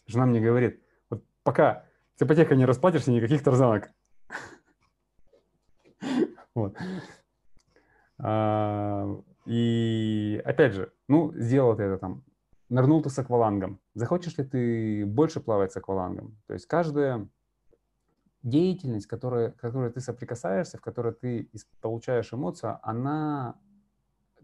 [0.08, 3.92] Жена мне говорит, вот пока с ипотекой не расплатишься, никаких тарзанок.
[6.56, 6.76] Вот.
[8.18, 9.08] А,
[9.46, 12.24] и опять же, ну, сделал ты это там
[12.70, 13.80] нырнул ты с аквалангом.
[13.96, 16.38] Захочешь ли ты больше плавать с аквалангом?
[16.48, 17.28] То есть каждая
[18.43, 21.49] деятельность, которая, которой ты соприкасаешься, в которой ты
[21.82, 23.56] получаешь эмоцию, она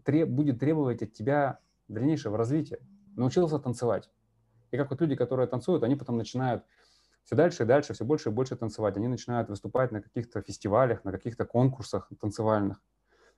[0.04, 2.78] треб, будет требовать от тебя дальнейшего развития.
[3.16, 4.10] Научился танцевать.
[4.70, 6.64] И как вот люди, которые танцуют, они потом начинают
[7.24, 8.96] все дальше и дальше, все больше и больше танцевать.
[8.96, 12.80] Они начинают выступать на каких-то фестивалях, на каких-то конкурсах танцевальных.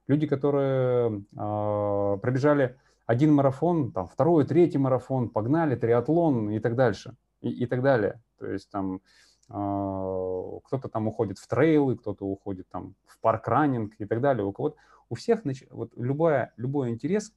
[0.06, 7.16] Люди, которые э, пробежали один марафон, там, второй, третий марафон, погнали, триатлон и так дальше,
[7.40, 8.20] и, и так далее.
[8.38, 9.00] То есть там
[9.48, 14.44] кто-то там уходит в трейлы, кто-то уходит там в парк-раннинг и так далее.
[14.44, 14.76] У кого-то,
[15.08, 17.32] у всех, вот любая, любой интерес,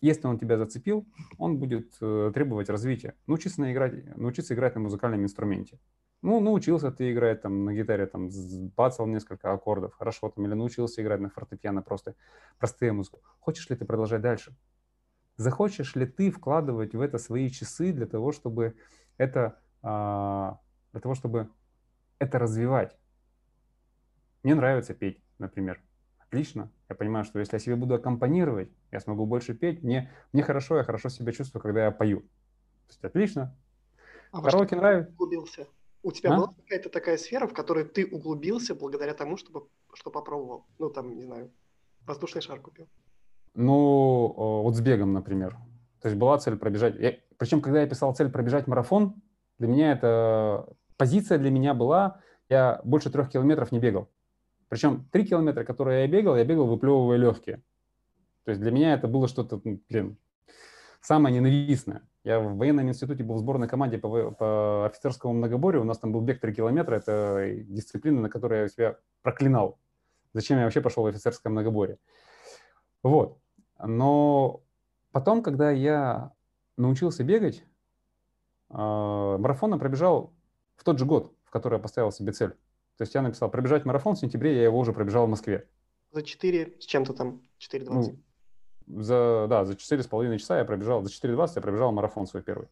[0.00, 1.06] если он тебя зацепил,
[1.38, 3.14] он будет э, требовать развития.
[3.28, 5.78] Научиться, на играть, научиться играть на музыкальном инструменте.
[6.22, 8.28] Ну, научился ты играть там на гитаре, там,
[8.76, 12.16] бацал несколько аккордов, хорошо, там, или научился играть на фортепиано, просто
[12.58, 13.20] простые музыку.
[13.38, 14.56] Хочешь ли ты продолжать дальше?
[15.36, 18.76] Захочешь ли ты вкладывать в это свои часы для того, чтобы
[19.18, 20.58] это, а,
[20.92, 21.48] для того, чтобы
[22.18, 22.96] это развивать?
[24.42, 25.82] Мне нравится петь, например.
[26.18, 26.70] Отлично.
[26.88, 29.82] Я понимаю, что если я себе буду аккомпанировать, я смогу больше петь.
[29.82, 32.20] Мне, мне хорошо, я хорошо себя чувствую, когда я пою.
[32.20, 33.56] То есть отлично.
[34.30, 35.12] А Караоке нравится.
[35.12, 35.66] Углубился?
[36.02, 36.36] У тебя а?
[36.36, 40.66] была какая-то такая сфера, в которой ты углубился благодаря тому, чтобы, что попробовал?
[40.78, 41.52] Ну, там, не знаю,
[42.06, 42.88] воздушный шар купил.
[43.54, 45.56] Ну, вот с бегом, например.
[46.00, 46.96] То есть была цель пробежать.
[46.96, 49.22] Я, причем, когда я писал цель пробежать марафон,
[49.58, 54.08] для меня это позиция для меня была, я больше трех километров не бегал.
[54.68, 57.62] Причем три километра, которые я бегал, я бегал выплевывая легкие.
[58.44, 60.16] То есть для меня это было что-то, ну, блин,
[61.00, 62.02] самое ненавистное.
[62.24, 65.82] Я в военном институте был в сборной команде по, по офицерскому многоборью.
[65.82, 66.96] У нас там был бег 3 километра.
[66.96, 69.78] Это дисциплина, на которой я себя проклинал.
[70.32, 71.98] Зачем я вообще пошел в офицерское многоборье?
[73.02, 73.38] Вот.
[73.84, 74.62] Но
[75.10, 76.32] потом, когда я
[76.76, 77.64] научился бегать,
[78.70, 80.32] а, марафон пробежал
[80.76, 82.50] в тот же год, в который я поставил себе цель.
[82.96, 85.68] То есть я написал пробежать марафон в сентябре, я его уже пробежал в Москве.
[86.12, 87.84] За 4 с чем-то там, 4.20?
[88.86, 92.68] Ну, за, да, за 4,5 часа я пробежал, за 4.20 я пробежал марафон свой первый.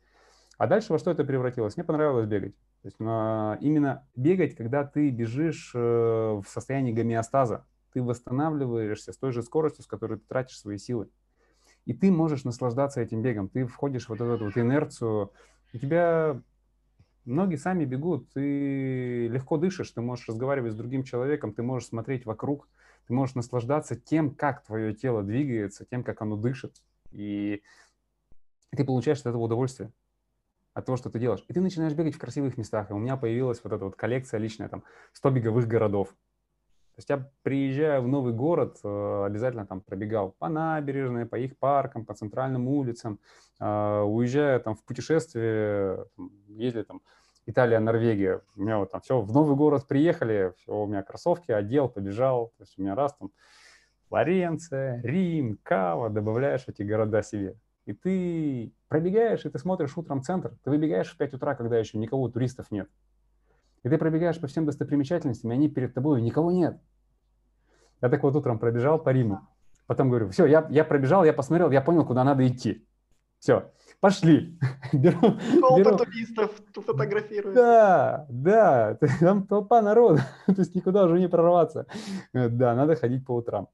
[0.58, 1.76] А дальше во что это превратилось?
[1.76, 2.54] Мне понравилось бегать.
[2.82, 9.16] То есть на, именно бегать, когда ты бежишь э, в состоянии гомеостаза, ты восстанавливаешься с
[9.16, 11.08] той же скоростью, с которой ты тратишь свои силы.
[11.86, 13.48] И ты можешь наслаждаться этим бегом.
[13.48, 15.32] Ты входишь в вот эту вот инерцию.
[15.72, 16.42] У тебя
[17.30, 22.26] ноги сами бегут, ты легко дышишь, ты можешь разговаривать с другим человеком, ты можешь смотреть
[22.26, 22.68] вокруг,
[23.06, 26.82] ты можешь наслаждаться тем, как твое тело двигается, тем, как оно дышит.
[27.12, 27.62] И
[28.70, 29.92] ты получаешь от этого удовольствие
[30.74, 31.44] от того, что ты делаешь.
[31.48, 32.90] И ты начинаешь бегать в красивых местах.
[32.90, 36.08] И у меня появилась вот эта вот коллекция личная, там, 100 беговых городов.
[36.08, 41.56] То есть я приезжая в новый город, э, обязательно там пробегал по набережной, по их
[41.58, 43.18] паркам, по центральным улицам.
[43.58, 46.04] Э, уезжая там в путешествие,
[46.48, 47.00] ездили там
[47.50, 48.42] Италия, Норвегия.
[48.54, 52.52] У меня вот там все, в новый город приехали, все, у меня кроссовки, одел, побежал.
[52.56, 53.30] То есть у меня раз там
[54.08, 57.56] Флоренция, Рим, Кава, добавляешь эти города себе.
[57.86, 61.98] И ты пробегаешь, и ты смотришь утром центр, ты выбегаешь в 5 утра, когда еще
[61.98, 62.88] никого туристов нет.
[63.82, 66.80] И ты пробегаешь по всем достопримечательностям, и они перед тобой, никого нет.
[68.00, 69.40] Я так вот утром пробежал по Риму.
[69.86, 72.86] Потом говорю, все, я, я пробежал, я посмотрел, я понял, куда надо идти.
[73.40, 74.58] Все, пошли.
[74.92, 75.38] беру,
[75.76, 75.96] беру.
[75.98, 77.54] туристов фотографируют.
[77.54, 81.86] Да, да, там толпа народа, то есть никуда уже не прорваться.
[82.32, 83.68] Да, надо ходить по утрам.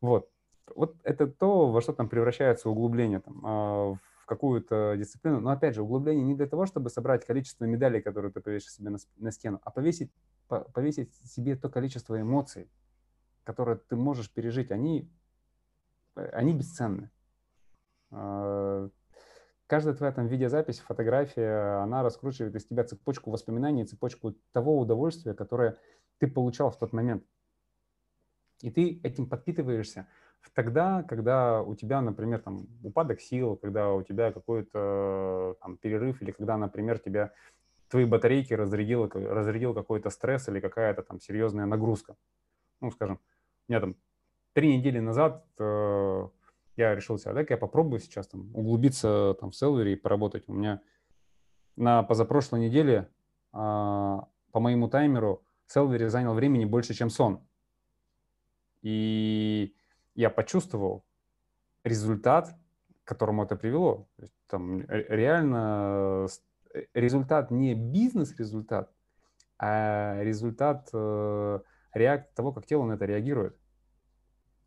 [0.00, 0.28] Вот.
[0.74, 5.40] Вот это то, во что там превращается углубление там, а, в какую-то дисциплину.
[5.40, 8.90] Но опять же, углубление не для того, чтобы собрать количество медалей, которые ты повесишь себе
[8.90, 10.12] на, на стену, а повесить,
[10.46, 12.70] повесить себе то количество эмоций,
[13.44, 14.70] которые ты можешь пережить.
[14.70, 15.10] Они,
[16.14, 17.10] они бесценны.
[19.68, 25.76] Каждая твоя там видеозапись, фотография, она раскручивает из тебя цепочку воспоминаний, цепочку того удовольствия, которое
[26.18, 27.22] ты получал в тот момент.
[28.62, 30.08] И ты этим подпитываешься
[30.54, 36.30] тогда, когда у тебя, например, там упадок сил, когда у тебя какой-то там перерыв, или
[36.30, 37.32] когда, например, тебя
[37.90, 42.16] твои батарейки разрядил, разрядил какой-то стресс или какая-то там серьезная нагрузка.
[42.80, 43.20] Ну, скажем,
[43.68, 43.96] у меня там
[44.54, 46.28] три недели назад э,
[46.78, 50.44] я решил себя, дай-ка я попробую сейчас там углубиться там в Селвери и поработать.
[50.48, 50.80] У меня
[51.76, 53.08] на позапрошлой неделе
[53.52, 57.44] э, по моему таймеру Селвери занял времени больше, чем сон.
[58.82, 59.74] И
[60.14, 61.04] я почувствовал
[61.82, 62.56] результат,
[63.04, 64.08] к которому это привело.
[64.16, 66.28] То есть, там реально
[66.74, 68.92] э, результат не бизнес-результат,
[69.58, 71.60] а результат э,
[71.92, 73.58] реакции того, как тело на это реагирует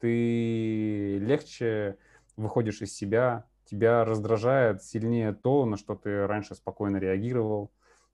[0.01, 1.97] ты легче
[2.35, 7.71] выходишь из себя, тебя раздражает сильнее то, на что ты раньше спокойно реагировал,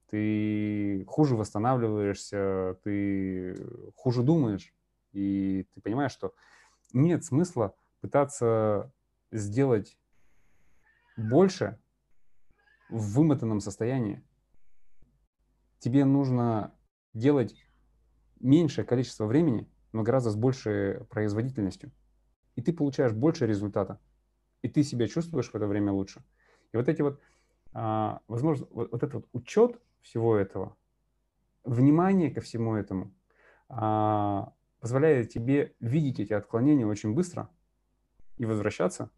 [0.10, 3.56] ты хуже восстанавливаешься, ты
[3.95, 4.73] хуже думаешь,
[5.13, 6.34] и ты понимаешь, что
[6.93, 8.91] нет смысла пытаться
[9.32, 9.97] сделать
[11.15, 11.80] больше
[12.89, 14.21] в вымотанном состоянии.
[15.80, 16.73] Тебе нужно
[17.13, 17.56] делать
[18.39, 21.91] меньшее количество времени, но гораздо с большей производительностью.
[22.56, 24.00] И ты получаешь больше результата.
[24.62, 26.23] И ты себя чувствуешь в это время лучше.
[26.73, 27.21] И вот эти вот,
[27.73, 30.76] а, возможно, вот, вот этот вот учет всего этого,
[31.63, 33.13] внимание ко всему этому
[33.69, 37.50] а, позволяет тебе видеть эти отклонения очень быстро
[38.38, 39.12] и возвращаться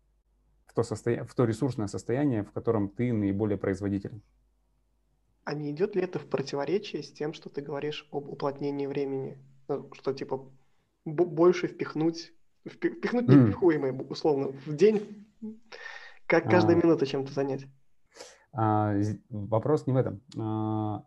[0.65, 1.23] в то, состоя...
[1.23, 4.21] в то ресурсное состояние, в котором ты наиболее производителен.
[5.43, 9.37] А не идет ли это в противоречие с тем, что ты говоришь об уплотнении времени?
[9.67, 10.51] Ну, что типа
[11.13, 12.33] больше впихнуть,
[12.67, 13.35] впихнуть mm.
[13.35, 15.27] невпихуемое, условно, в день,
[16.25, 17.65] как каждая а, минута чем-то занять.
[18.53, 18.95] А,
[19.29, 20.21] вопрос не в этом.
[20.37, 21.03] А,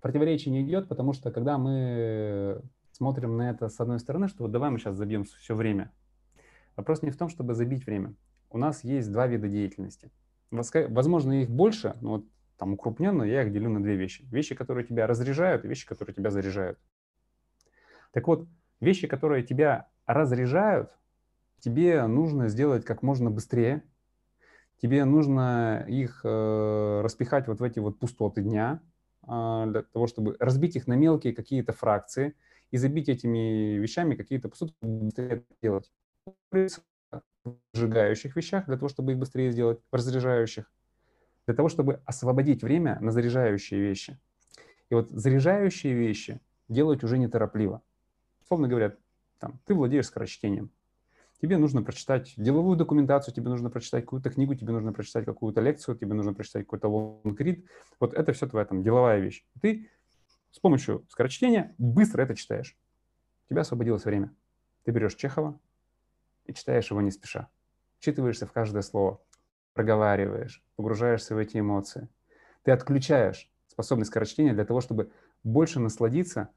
[0.00, 4.52] противоречие не идет, потому что когда мы смотрим на это с одной стороны, что вот
[4.52, 5.92] давай мы сейчас забьем все время.
[6.76, 8.14] Вопрос не в том, чтобы забить время.
[8.50, 10.10] У нас есть два вида деятельности.
[10.50, 12.24] Возможно, их больше, но вот
[12.56, 14.24] там укрупненно я их делю на две вещи.
[14.30, 16.78] Вещи, которые тебя разряжают, и вещи, которые тебя заряжают.
[18.12, 18.46] Так вот,
[18.80, 20.96] вещи, которые тебя разряжают,
[21.60, 23.82] тебе нужно сделать как можно быстрее.
[24.80, 28.80] Тебе нужно их э, распихать вот в эти вот пустоты дня,
[29.26, 32.34] э, для того, чтобы разбить их на мелкие какие-то фракции
[32.70, 35.90] и забить этими вещами какие-то пустоты быстрее делать.
[36.52, 36.68] В
[37.74, 40.70] сжигающих вещах, для того, чтобы их быстрее сделать, в разряжающих,
[41.46, 44.18] для того, чтобы освободить время на заряжающие вещи.
[44.90, 47.82] И вот заряжающие вещи делать уже неторопливо.
[48.46, 48.98] Словно говорят,
[49.38, 50.70] там, ты владеешь скорочтением.
[51.40, 55.96] Тебе нужно прочитать деловую документацию, тебе нужно прочитать какую-то книгу, тебе нужно прочитать какую-то лекцию,
[55.96, 57.66] тебе нужно прочитать какой-то лонгрид.
[58.00, 59.44] Вот это все твоя там деловая вещь.
[59.60, 59.90] Ты
[60.50, 62.78] с помощью скорочтения быстро это читаешь.
[63.46, 64.34] У тебя освободилось время.
[64.84, 65.58] Ты берешь Чехова
[66.46, 67.48] и читаешь его не спеша.
[67.98, 69.20] Вчитываешься в каждое слово,
[69.74, 72.08] проговариваешь, погружаешься в эти эмоции.
[72.62, 75.12] Ты отключаешь способность скорочтения для того, чтобы
[75.44, 76.48] больше насладиться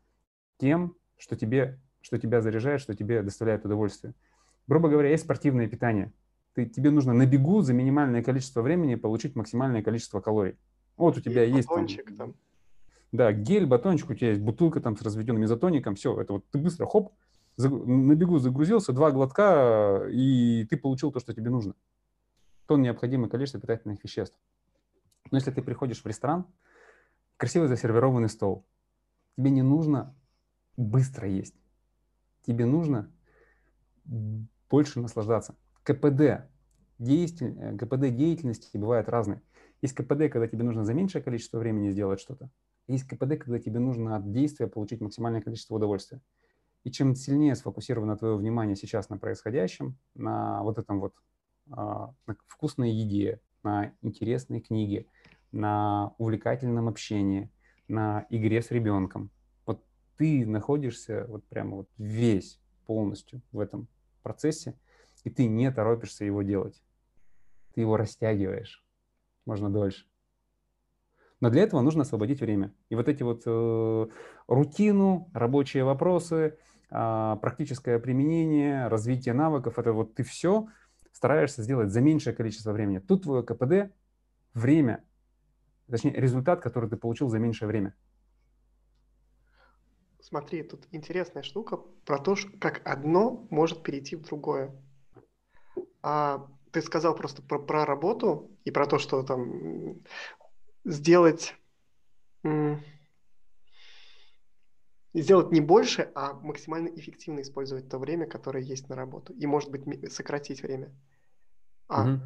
[0.58, 4.16] тем, что, тебе, что тебя заряжает, что тебе доставляет удовольствие.
[4.68, 6.12] Грубо говоря, есть спортивное питание.
[6.54, 10.58] Ты, тебе нужно на бегу за минимальное количество времени получить максимальное количество калорий.
[10.98, 12.34] Вот у тебя и есть там, там.
[13.12, 16.60] Да, гель, батончик, у тебя есть бутылка там с разведенным изотоником, все, это вот ты
[16.60, 17.14] быстро, хоп,
[17.58, 21.74] на бегу загрузился, два глотка, и ты получил то, что тебе нужно.
[22.68, 24.38] То необходимое количество питательных веществ.
[25.32, 26.46] Но если ты приходишь в ресторан,
[27.38, 28.66] красиво засервированный стол,
[29.36, 30.16] тебе не нужно
[30.80, 31.56] быстро есть.
[32.42, 33.12] Тебе нужно
[34.70, 35.56] больше наслаждаться.
[35.84, 36.48] КПД,
[36.98, 39.42] деятель, э, КПД деятельности бывают разные.
[39.82, 42.50] Есть КПД, когда тебе нужно за меньшее количество времени сделать что-то.
[42.88, 46.22] Есть КПД, когда тебе нужно от действия получить максимальное количество удовольствия.
[46.84, 51.14] И чем сильнее сфокусировано твое внимание сейчас на происходящем, на вот этом вот
[51.72, 55.08] а, на вкусной еде, на интересной книге,
[55.52, 57.52] на увлекательном общении,
[57.88, 59.30] на игре с ребенком,
[60.20, 63.88] ты находишься вот прямо вот весь полностью в этом
[64.22, 64.76] процессе,
[65.24, 66.84] и ты не торопишься его делать.
[67.74, 68.86] Ты его растягиваешь
[69.50, 70.06] можно дольше.
[71.42, 72.72] Но для этого нужно освободить время.
[72.90, 74.08] И вот эти вот э,
[74.48, 76.58] рутину, рабочие вопросы,
[76.92, 80.68] э, практическое применение, развитие навыков, это вот ты все
[81.12, 83.00] стараешься сделать за меньшее количество времени.
[83.00, 83.92] Тут твое КПД,
[84.54, 85.04] время,
[85.90, 87.96] точнее результат, который ты получил за меньшее время.
[90.22, 94.76] Смотри, тут интересная штука про то, как одно может перейти в другое.
[96.02, 100.04] А ты сказал просто про, про работу и про то, что там
[100.84, 101.56] сделать,
[105.14, 109.34] сделать не больше, а максимально эффективно использовать то время, которое есть на работу.
[109.34, 110.94] И, может быть, сократить время.
[111.88, 112.22] А, угу.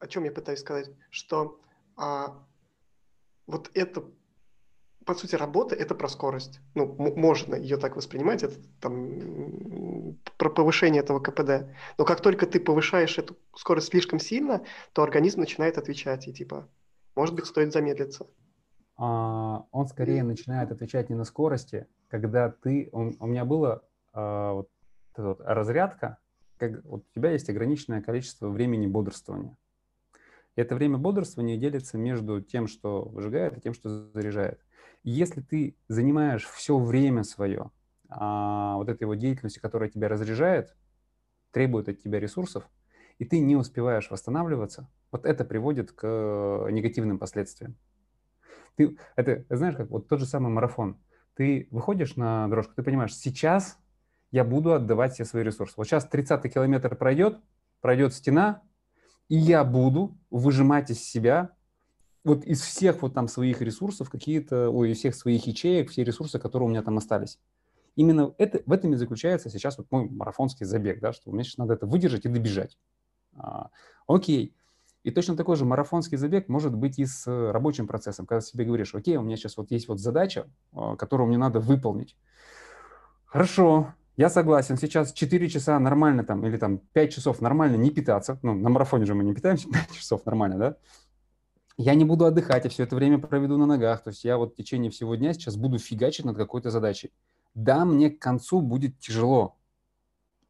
[0.00, 0.90] О чем я пытаюсь сказать?
[1.10, 1.60] Что
[1.96, 2.44] а,
[3.46, 4.04] вот это,
[5.06, 6.60] по сути, работа– это про скорость.
[6.74, 6.86] Ну,
[7.16, 11.68] можно ее так воспринимать, это там про повышение этого КПД.
[11.96, 16.68] Но как только ты повышаешь эту скорость слишком сильно, то организм начинает отвечать и типа
[17.16, 18.26] может быть, стоит замедлиться?
[18.96, 22.90] А, он скорее начинает отвечать не на скорости, когда ты...
[22.92, 23.80] Он, у меня была
[24.12, 24.68] а, вот,
[25.16, 26.18] вот разрядка,
[26.58, 29.56] как, вот у тебя есть ограниченное количество времени бодрствования.
[30.56, 34.60] И это время бодрствования делится между тем, что выжигает, и тем, что заряжает.
[35.08, 37.70] Если ты занимаешь все время свое
[38.08, 40.74] а, вот этой вот деятельностью, которая тебя разряжает,
[41.52, 42.68] требует от тебя ресурсов,
[43.18, 46.04] и ты не успеваешь восстанавливаться, вот это приводит к
[46.72, 47.76] негативным последствиям.
[48.74, 51.00] Ты, это, знаешь, как вот тот же самый марафон.
[51.34, 53.78] Ты выходишь на дорожку, ты понимаешь, сейчас
[54.32, 55.74] я буду отдавать все свои ресурсы.
[55.76, 57.38] Вот сейчас 30-й километр пройдет,
[57.80, 58.64] пройдет стена,
[59.28, 61.52] и я буду выжимать из себя
[62.26, 66.38] вот из всех вот там своих ресурсов какие-то, ой, из всех своих ячеек, все ресурсы,
[66.38, 67.38] которые у меня там остались.
[67.94, 71.56] Именно это, в этом и заключается сейчас вот мой марафонский забег, да, что мне сейчас
[71.56, 72.76] надо это выдержать и добежать.
[73.36, 73.70] А,
[74.06, 74.54] окей.
[75.04, 78.94] И точно такой же марафонский забег может быть и с рабочим процессом, когда себе говоришь,
[78.94, 82.16] окей, у меня сейчас вот есть вот задача, а, которую мне надо выполнить.
[83.24, 88.38] Хорошо, я согласен, сейчас 4 часа нормально там, или там 5 часов нормально не питаться,
[88.42, 90.76] ну, на марафоне же мы не питаемся 5 часов нормально, да?
[91.78, 94.54] Я не буду отдыхать, я все это время проведу на ногах, то есть я вот
[94.54, 97.12] в течение всего дня сейчас буду фигачить над какой-то задачей.
[97.54, 99.56] Да, мне к концу будет тяжело,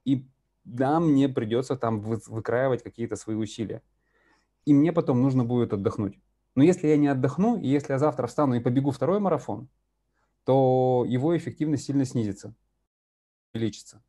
[0.04, 0.24] и
[0.64, 3.82] да, мне придется там выкраивать какие-то свои усилия.
[4.64, 6.18] И мне потом нужно будет отдохнуть.
[6.54, 9.68] Но если я не отдохну, и если я завтра встану и побегу второй марафон,
[10.44, 12.54] то его эффективность сильно снизится,
[13.52, 14.02] увеличится.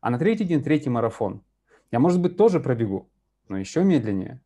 [0.00, 1.42] А на третий день третий марафон.
[1.90, 3.08] Я, может быть, тоже пробегу,
[3.48, 4.40] но еще медленнее.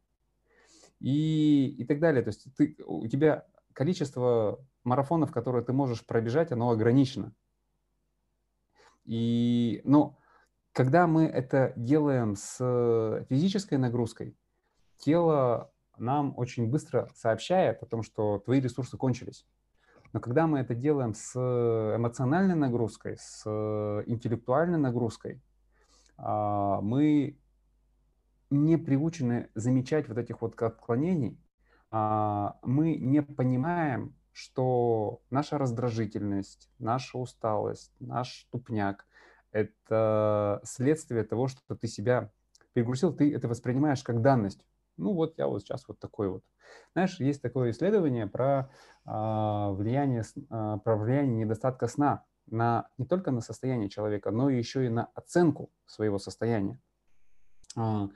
[1.01, 2.23] И, и так далее.
[2.23, 7.33] То есть ты, у тебя количество марафонов, которые ты можешь пробежать, оно ограничено.
[9.05, 10.19] И, но
[10.73, 12.57] когда мы это делаем с
[13.29, 14.37] физической нагрузкой,
[14.99, 19.47] тело нам очень быстро сообщает о том, что твои ресурсы кончились.
[20.13, 23.45] Но когда мы это делаем с эмоциональной нагрузкой, с
[24.07, 25.43] интеллектуальной нагрузкой,
[26.17, 27.39] а, мы
[28.51, 31.39] не приучены замечать вот этих вот отклонений,
[31.91, 39.07] а, мы не понимаем, что наша раздражительность, наша усталость, наш тупняк
[39.51, 42.31] Это следствие того, что ты себя
[42.75, 44.65] перегрузил, ты это воспринимаешь как данность.
[44.97, 46.45] Ну вот я вот сейчас вот такой вот.
[46.93, 48.71] Знаешь, есть такое исследование про
[49.07, 54.87] э, влияние, э, про влияние недостатка сна на не только на состояние человека, но еще
[54.87, 56.79] и на оценку своего состояния.
[57.79, 58.09] Э,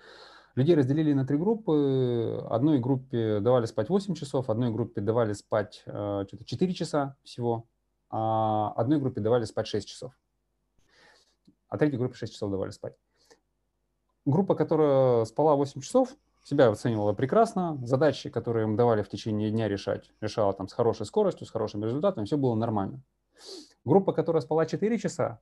[0.54, 2.44] людей разделили на три группы.
[2.50, 7.66] Одной группе давали спать 8 часов, одной группе давали спать э, что-то 4 часа всего,
[8.10, 10.12] а одной группе давали спать 6 часов.
[11.68, 12.94] А третьей группе 6 часов давали спать.
[14.24, 19.68] Группа, которая спала 8 часов, себя оценивала прекрасно, задачи, которые им давали в течение дня
[19.68, 23.02] решать, решала там с хорошей скоростью, с хорошим результатом, все было нормально.
[23.84, 25.40] Группа, которая спала 4 часа,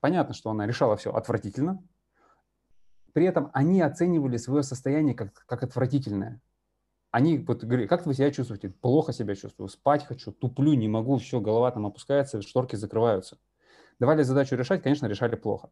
[0.00, 1.82] понятно, что она решала все отвратительно,
[3.12, 6.40] при этом они оценивали свое состояние как, как отвратительное.
[7.10, 8.68] Они вот говорили, как вы себя чувствуете?
[8.68, 13.38] Плохо себя чувствую, спать хочу, туплю, не могу, все, голова там опускается, шторки закрываются.
[13.98, 15.70] Давали задачу решать, конечно, решали плохо.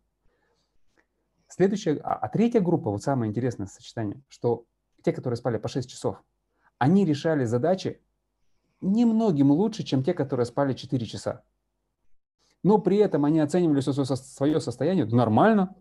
[1.48, 4.64] Следующая, а, а третья группа, вот самое интересное сочетание, что
[5.04, 6.22] те, которые спали по 6 часов,
[6.78, 8.00] они решали задачи
[8.80, 11.44] немногим лучше, чем те, которые спали 4 часа.
[12.62, 15.76] Но при этом они оценивали свое состояние нормально,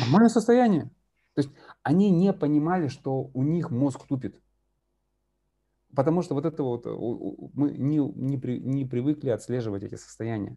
[0.00, 0.90] нормальное состояние.
[1.34, 1.50] То есть
[1.82, 4.40] они не понимали, что у них мозг тупит.
[5.94, 6.84] Потому что вот это вот
[7.54, 10.56] мы не, не, при, не привыкли отслеживать эти состояния.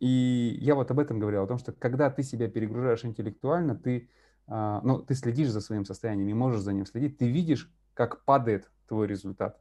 [0.00, 4.08] И я вот об этом говорил, о том, что когда ты себя перегружаешь интеллектуально, ты,
[4.46, 8.24] а, ну, ты следишь за своим состоянием и можешь за ним следить, ты видишь, как
[8.24, 9.60] падает твой результат.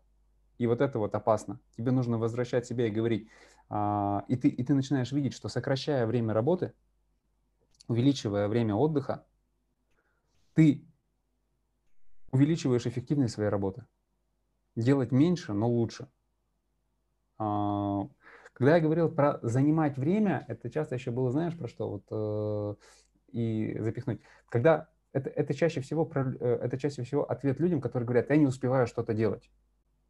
[0.60, 1.60] И вот это вот опасно.
[1.76, 3.28] Тебе нужно возвращать себя и говорить.
[3.70, 6.74] А, и, ты, и ты начинаешь видеть, что сокращая время работы,
[7.88, 9.26] увеличивая время отдыха,
[10.54, 10.86] ты
[12.32, 13.86] увеличиваешь эффективность своей работы.
[14.76, 16.08] Делать меньше, но лучше.
[17.38, 18.08] А,
[18.54, 21.90] когда я говорил про занимать время, это часто еще было, знаешь, про что?
[21.90, 22.76] Вот э,
[23.32, 24.22] и запихнуть.
[24.50, 28.46] Когда это, это чаще всего э, это чаще всего ответ людям, которые говорят, я не
[28.46, 29.52] успеваю что-то делать.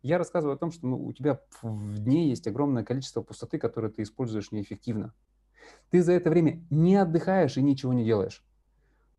[0.02, 3.90] Я рассказываю о том, что ну, у тебя в дне есть огромное количество пустоты, которое
[3.90, 5.14] ты используешь неэффективно.
[5.90, 8.44] Ты за это время не отдыхаешь и ничего не делаешь.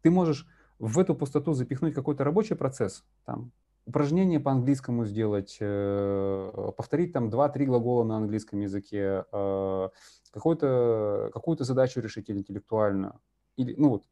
[0.03, 0.47] Ты можешь
[0.79, 3.53] в эту пустоту запихнуть какой-то рабочий процесс, там,
[3.87, 9.89] упражнение по английскому сделать, э, повторить там 2-3 глагола на английском языке, э,
[10.31, 13.19] какую-то какую задачу решить интеллектуально,
[13.57, 14.05] или, ну вот,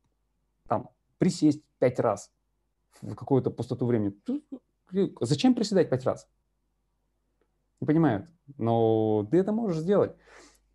[0.66, 2.32] там, присесть пять раз
[3.02, 4.14] в какую-то пустоту времени.
[5.20, 6.26] Зачем приседать пять раз?
[7.80, 8.26] Не понимают.
[8.56, 10.16] Но ты это можешь сделать.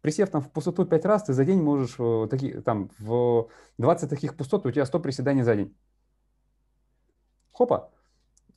[0.02, 4.10] Присев там в пустоту пять раз, ты за день можешь, э, такие, там, в 20
[4.10, 5.78] таких пустот, у тебя 100 приседаний за день.
[7.52, 7.92] Хопа,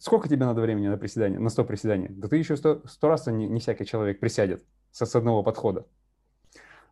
[0.04, 2.08] Сколько тебе надо времени на приседание, на 100 приседаний?
[2.10, 5.86] Да ты еще 100, 100 раз не, не всякий человек присядет со, с одного подхода.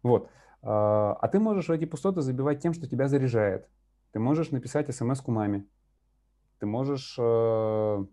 [0.03, 0.31] Вот.
[0.63, 3.69] А, а ты можешь эти пустоты забивать тем, что тебя заряжает.
[4.13, 5.67] Ты можешь написать смс-ку маме.
[6.59, 8.05] Ты можешь э,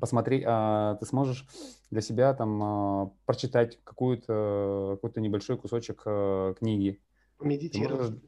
[0.00, 1.46] посмотреть, а, ты сможешь
[1.90, 7.00] для себя там а, прочитать какую-то, какой-то небольшой кусочек а, книги.
[7.38, 7.90] Помедитировать.
[7.90, 8.20] Ты можешь,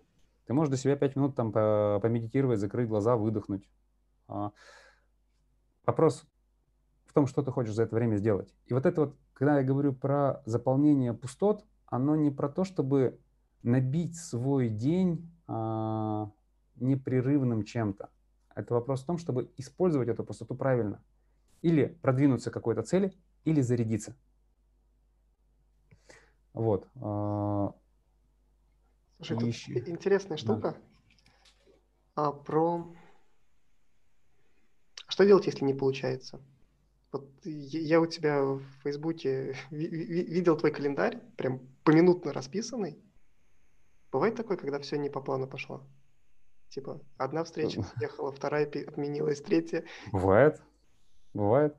[0.47, 3.69] ты можешь для себя 5 минут там помедитировать, закрыть глаза, выдохнуть.
[5.87, 6.25] Вопрос
[7.07, 8.53] в том, что ты хочешь за это время сделать.
[8.67, 13.21] И вот это вот, когда я говорю про заполнение пустот, оно не про то, чтобы
[13.63, 16.31] набить свой день а,
[16.77, 18.11] непрерывным чем-то.
[18.55, 21.03] Это вопрос в том, чтобы использовать эту пустоту правильно.
[21.65, 24.15] Или продвинуться к какой-то цели, или зарядиться.
[26.53, 26.87] Вот.
[27.01, 27.75] А,
[29.17, 29.73] Слушай, еще...
[29.89, 30.77] интересная штука
[32.17, 32.27] да.
[32.27, 32.95] а, про
[35.09, 36.39] что делать, если не получается?
[37.13, 43.03] Вот я у тебя в Фейсбуке видел твой календарь, прям поминутно расписанный.
[44.13, 45.83] Бывает такое, когда все не по плану пошло?
[46.69, 49.87] Типа, одна встреча съехала, вторая отменилась, третья.
[50.13, 50.61] Бывает.
[51.35, 51.77] Бывает.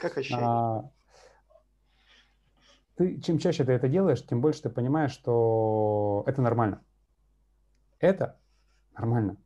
[0.00, 0.46] Как ощущение?
[0.46, 0.90] А,
[2.96, 6.82] ты, чем чаще ты это делаешь, тем больше ты понимаешь, что это нормально.
[7.98, 8.38] Это
[8.96, 9.36] нормально.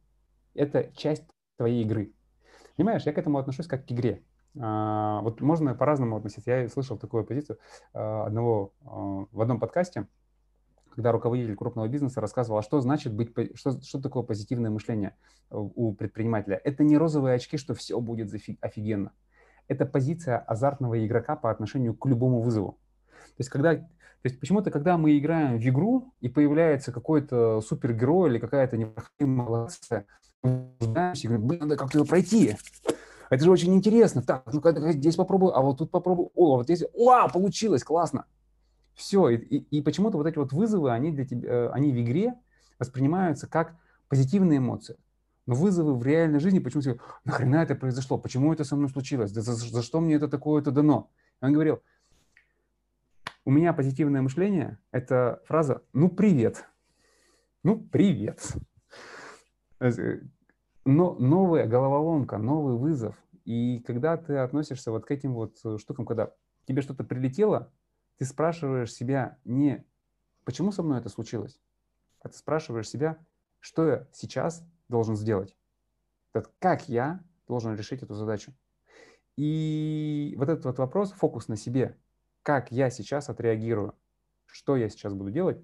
[0.54, 1.24] Это часть
[1.56, 2.12] твоей игры.
[2.76, 4.22] Понимаешь, я к этому отношусь как к игре.
[4.60, 6.50] А, вот можно по-разному относиться.
[6.50, 7.58] Я слышал такую позицию
[7.94, 10.08] а, одного а, в одном подкасте,
[10.90, 15.16] когда руководитель крупного бизнеса рассказывал, а что значит быть, что, что такое позитивное мышление
[15.50, 16.60] у предпринимателя.
[16.62, 19.12] Это не розовые очки, что все будет офигенно.
[19.68, 22.78] Это позиция азартного игрока по отношению к любому вызову.
[23.12, 23.86] То есть, когда, то
[24.24, 30.06] есть почему-то, когда мы играем в игру, и появляется какой-то супергерой или какая-то непроходимая локация,
[30.42, 32.56] и говорим, блин, надо как-то пройти.
[33.30, 34.22] Это же очень интересно.
[34.22, 36.30] Так, ну-ка, здесь попробую, а вот тут попробую.
[36.34, 38.24] О, вот здесь, вау, получилось, классно.
[38.94, 39.28] Все.
[39.28, 42.34] И, и, и почему-то вот эти вот вызовы, они для тебя, э, они в игре
[42.78, 43.76] воспринимаются как
[44.08, 44.96] позитивные эмоции.
[45.48, 49.40] Но вызовы в реальной жизни почему-то нахрена это произошло, почему это со мной случилось, да
[49.40, 51.10] за, за что мне это такое-то дано.
[51.40, 51.82] И он говорил,
[53.46, 56.68] у меня позитивное мышление– это фраза «ну, привет».
[57.64, 58.46] Ну, привет.
[59.80, 59.90] Э,
[60.84, 63.16] но новая головоломка, новый вызов.
[63.46, 66.30] И когда ты относишься вот к этим вот штукам, когда
[66.66, 67.72] тебе что-то прилетело,
[68.18, 69.82] ты спрашиваешь себя не
[70.44, 71.58] «почему со мной это случилось?»,
[72.20, 73.16] а ты спрашиваешь себя
[73.60, 75.56] «что я сейчас должен сделать?»
[76.58, 78.52] Как я должен решить эту задачу?
[79.36, 81.96] И вот этот вот вопрос, фокус на себе–
[82.48, 83.94] как я сейчас отреагирую,
[84.46, 85.62] что я сейчас буду делать,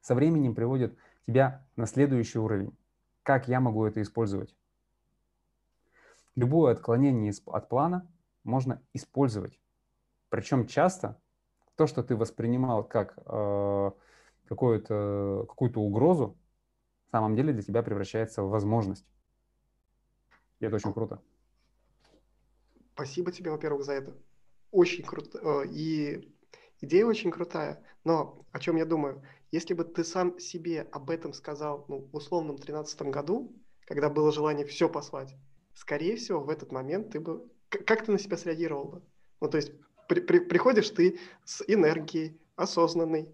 [0.00, 0.96] со временем приводит
[1.26, 2.78] тебя на следующий уровень.
[3.24, 4.54] Как я могу это использовать?
[6.36, 8.08] Любое отклонение от плана
[8.44, 9.58] можно использовать.
[10.28, 11.20] Причем часто
[11.74, 13.90] то, что ты воспринимал как э,
[14.46, 16.36] какую-то какую угрозу,
[17.14, 19.06] самом деле для тебя превращается в возможность.
[20.58, 21.22] И это очень круто.
[22.94, 24.16] Спасибо тебе, во-первых, за это
[24.72, 26.34] очень круто, э, и
[26.80, 27.80] идея очень крутая.
[28.02, 29.22] Но о чем я думаю?
[29.52, 33.54] Если бы ты сам себе об этом сказал ну, в условном 13 году,
[33.86, 35.36] когда было желание все послать,
[35.74, 37.48] скорее всего, в этот момент ты бы...
[37.68, 39.02] Как ты на себя среагировал бы?
[39.40, 39.72] Ну, то есть
[40.08, 43.28] при, при, приходишь ты с энергией, осознанный,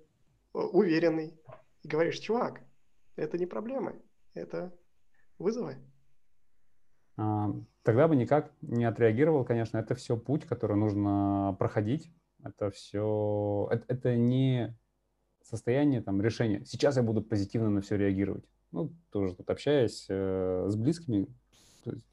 [0.53, 1.35] э, уверенный,
[1.83, 2.61] и говоришь, чувак,
[3.21, 4.01] это не проблемы,
[4.35, 4.73] это
[5.39, 5.77] вызовы.
[7.17, 7.53] А,
[7.83, 9.79] тогда бы никак не отреагировал, конечно.
[9.79, 12.11] Это все путь, который нужно проходить.
[12.43, 13.69] Это все...
[13.71, 14.77] Это, это не
[15.43, 16.65] состояние там, решения.
[16.65, 18.45] Сейчас я буду позитивно на все реагировать.
[18.73, 21.27] Ну, тоже тут общаясь э, с близкими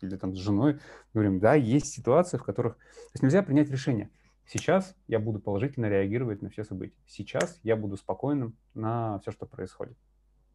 [0.02, 0.80] или там с женой,
[1.14, 2.78] говорим, да, есть ситуации, в которых...
[2.78, 4.10] То есть нельзя принять решение.
[4.46, 6.98] Сейчас я буду положительно реагировать на все события.
[7.06, 9.98] Сейчас я буду спокойным на все, что происходит.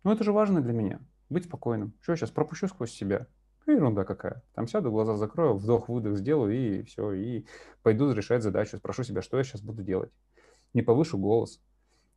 [0.04, 1.00] Ну, это же важно для меня.
[1.30, 1.94] Быть спокойным.
[2.00, 3.26] Что я сейчас пропущу сквозь себя?
[3.66, 4.42] ерунда какая.
[4.54, 7.12] Там сяду, глаза закрою, вдох-выдох сделаю и все.
[7.12, 7.46] И
[7.82, 8.76] пойду решать задачу.
[8.78, 10.10] Спрошу себя, что я сейчас буду делать.
[10.74, 11.60] Не повышу голос.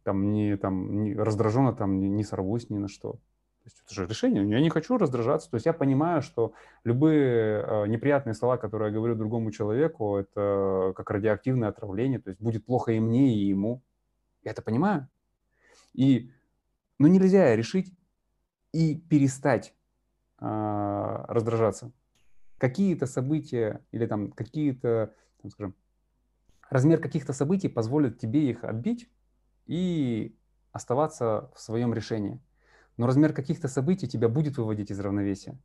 [0.04, 3.14] Там не, там, не раздраженно там не, не сорвусь ни на что.
[3.14, 4.48] То есть это же решение.
[4.48, 5.50] Я не хочу раздражаться.
[5.50, 10.94] То есть я понимаю, что любые э, неприятные слова, которые я говорю другому человеку, это
[10.96, 12.20] как радиоактивное отравление.
[12.20, 13.82] То есть будет плохо и мне, и ему.
[14.44, 15.08] Я это понимаю.
[15.94, 16.32] И,
[17.00, 17.94] ну, нельзя решить
[18.72, 19.74] и перестать
[20.38, 21.92] а, раздражаться.
[22.58, 25.76] Какие-то события или там какие-то, там, скажем,
[26.70, 29.10] размер каких-то событий позволит тебе их отбить
[29.66, 30.38] и
[30.72, 32.42] оставаться в своем решении.
[32.98, 35.58] Но размер каких-то событий тебя будет выводить из равновесия.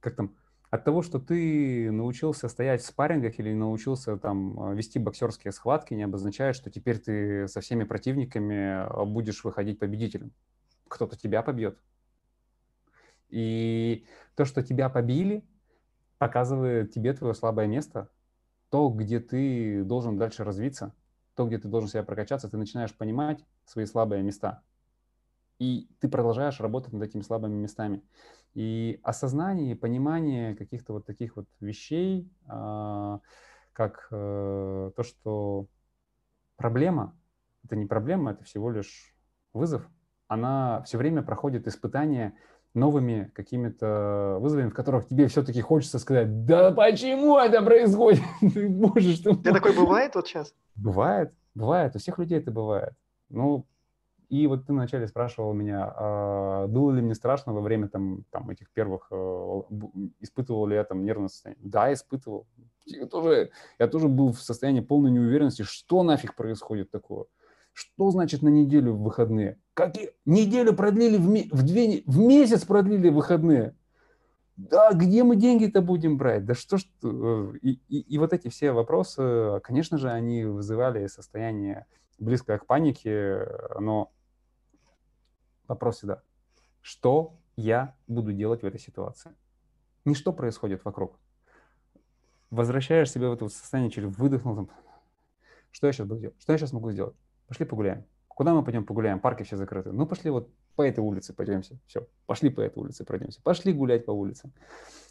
[0.00, 0.36] Как там,
[0.70, 6.02] от того, что ты научился стоять в спаррингах или научился там вести боксерские схватки, не
[6.02, 10.32] обозначает, что теперь ты со всеми противниками будешь выходить победителем.
[10.88, 11.78] Кто-то тебя побьет,
[13.28, 15.44] и то, что тебя побили,
[16.18, 18.08] показывает тебе твое слабое место,
[18.70, 20.94] то, где ты должен дальше развиться,
[21.34, 24.62] то, где ты должен себя прокачаться, ты начинаешь понимать свои слабые места.
[25.58, 28.02] И ты продолжаешь работать над этими слабыми местами.
[28.54, 33.20] И осознание, понимание каких-то вот таких вот вещей, а,
[33.72, 35.66] как э, то, что
[36.56, 37.14] проблема,
[37.64, 39.14] это не проблема, это всего лишь
[39.52, 39.86] вызов,
[40.28, 42.34] она все время проходит испытания
[42.74, 48.22] новыми какими-то вызовами, в которых тебе все-таки хочется сказать, да почему это происходит?
[48.40, 49.30] Боже, что...
[49.30, 50.54] Это такое бывает вот сейчас?
[50.74, 52.94] Бывает, бывает, у всех людей это бывает.
[53.28, 53.66] Ну,
[54.28, 58.50] и вот ты вначале спрашивал меня, а было ли мне страшно во время там, там
[58.50, 59.62] этих первых, э,
[60.20, 61.62] испытывал ли я там нервное состояние?
[61.64, 62.46] Да, испытывал.
[62.86, 67.26] Я тоже, я тоже был в состоянии полной неуверенности, что нафиг происходит такого.
[67.72, 69.58] Что значит на неделю в выходные?
[69.74, 70.10] Как и...
[70.24, 72.02] Неделю продлили, в, в, две...
[72.06, 73.76] в месяц продлили выходные.
[74.56, 76.46] Да, где мы деньги-то будем брать?
[76.46, 76.86] Да что ж...
[77.04, 81.86] Э, и, и, и вот эти все вопросы, конечно же, они вызывали состояние
[82.18, 83.46] близкое к панике,
[83.78, 84.10] но
[85.68, 86.22] вопрос всегда,
[86.82, 89.32] что я буду делать в этой ситуации?
[90.04, 91.18] Не что происходит вокруг.
[92.50, 94.68] Возвращаешь себя в это состояние, через выдохнул,
[95.76, 96.36] что я сейчас буду делать?
[96.40, 97.14] Что я сейчас могу сделать?
[97.48, 98.06] Пошли погуляем.
[98.28, 99.20] Куда мы пойдем погуляем?
[99.20, 99.92] Парки все закрыты.
[99.92, 101.78] Ну, пошли вот по этой улице пойдемся.
[101.86, 103.42] Все, пошли по этой улице пройдемся.
[103.42, 104.54] Пошли гулять по улицам.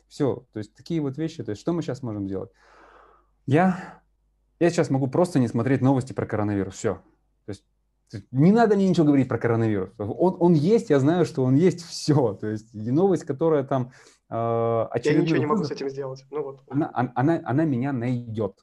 [0.08, 1.44] Все, то есть такие вот вещи.
[1.44, 2.52] То есть что мы сейчас можем сделать?
[3.46, 4.02] Я,
[4.60, 6.74] я сейчас могу просто не смотреть новости про коронавирус.
[6.74, 7.02] Все.
[8.32, 9.92] Не надо мне ничего говорить про коронавирус.
[9.98, 12.34] Он, он есть, я знаю, что он есть, все.
[12.34, 13.92] То есть и новость, которая там
[14.30, 16.26] э, Я ничего не могу с этим сделать.
[16.32, 16.62] Ну, вот.
[16.70, 18.56] она, она, она меня найдет.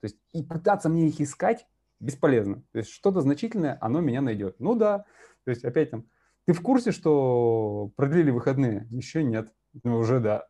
[0.00, 1.66] То есть и пытаться мне их искать
[2.00, 2.62] бесполезно.
[2.72, 4.56] То есть что-то значительное, оно меня найдет.
[4.58, 5.04] Ну да,
[5.44, 6.06] то есть опять там,
[6.44, 8.86] ты в курсе, что продлили выходные?
[8.90, 9.52] Еще нет.
[9.84, 10.46] Ну уже да.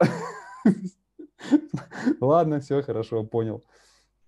[2.21, 3.63] Ладно, все хорошо, понял.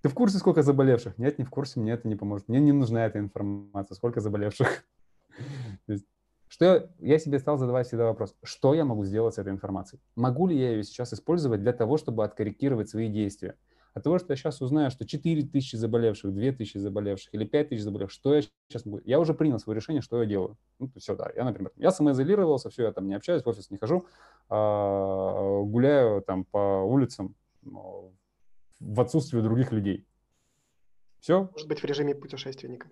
[0.05, 1.17] Ты в курсе, сколько заболевших?
[1.17, 2.47] Нет, не в курсе, мне это не поможет.
[2.47, 4.85] Мне не нужна эта информация, сколько заболевших.
[6.47, 10.03] Что я, себе стал задавать всегда вопрос, что я могу сделать с этой информацией?
[10.15, 13.57] Могу ли я ее сейчас использовать для того, чтобы откорректировать свои действия?
[13.95, 17.71] От того, что я сейчас узнаю, что 4 тысячи заболевших, 2 тысячи заболевших или 5
[17.71, 19.01] тысяч заболевших, что я сейчас могу?
[19.07, 20.59] Я уже принял свое решение, что я делаю.
[20.79, 21.31] Ну, все, да.
[21.35, 24.05] Я, например, я самоизолировался, все, я там не общаюсь, в офис не хожу,
[24.51, 27.35] а, гуляю там по улицам
[28.81, 30.07] в отсутствии других людей.
[31.21, 31.49] Все.
[31.53, 32.91] Может быть, в режиме путешественника.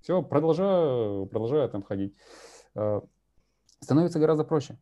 [0.00, 2.14] Все, продолжаю, продолжаю там ходить.
[2.74, 3.02] А,
[3.80, 4.78] становится гораздо проще.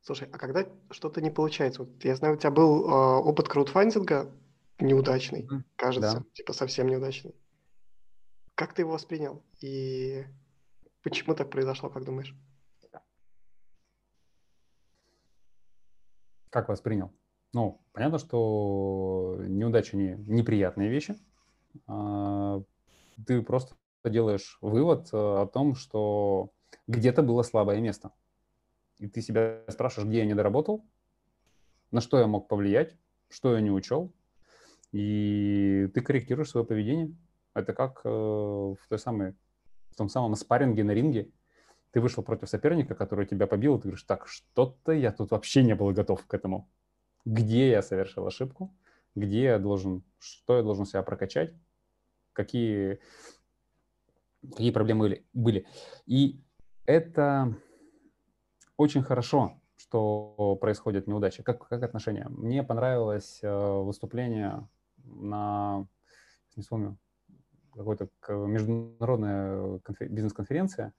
[0.00, 1.84] Слушай, а когда что-то не получается?
[1.84, 4.32] Вот я знаю, у тебя был э, опыт краудфандинга
[4.80, 6.24] неудачный, mm, кажется, да.
[6.32, 7.36] типа совсем неудачный.
[8.56, 9.44] Как ты его воспринял?
[9.60, 10.26] И
[11.02, 12.34] почему так произошло, как думаешь?
[16.50, 17.12] Как воспринял?
[17.52, 21.16] Ну, понятно, что неудачи не неприятные вещи.
[21.86, 22.62] А,
[23.26, 23.74] ты просто
[24.04, 26.50] делаешь вывод э, о том, что
[26.86, 28.12] где-то было слабое место
[29.02, 30.84] и ты себя спрашиваешь, где я не доработал,
[31.90, 32.96] на что я мог повлиять,
[33.28, 34.12] что я не учел,
[34.92, 37.12] и ты корректируешь свое поведение.
[37.52, 39.34] Это как э, в, той самой,
[39.90, 41.30] в том самом спарринге на ринге.
[41.90, 45.64] Ты вышел против соперника, который тебя побил, и ты говоришь, так, что-то я тут вообще
[45.64, 46.70] не был готов к этому.
[47.24, 48.74] Где я совершил ошибку,
[49.14, 51.54] где я должен, что я должен себя прокачать,
[52.32, 52.98] какие,
[54.42, 55.66] какие проблемы были.
[56.06, 56.40] И
[56.86, 57.54] это
[58.76, 61.42] очень хорошо, что происходит неудача.
[61.42, 62.26] Как, как отношения?
[62.28, 64.68] Мне понравилось э, выступление
[65.04, 65.86] на,
[66.56, 66.96] не вспомню,
[67.72, 70.08] какой-то международная конфер...
[70.08, 70.92] бизнес-конференция,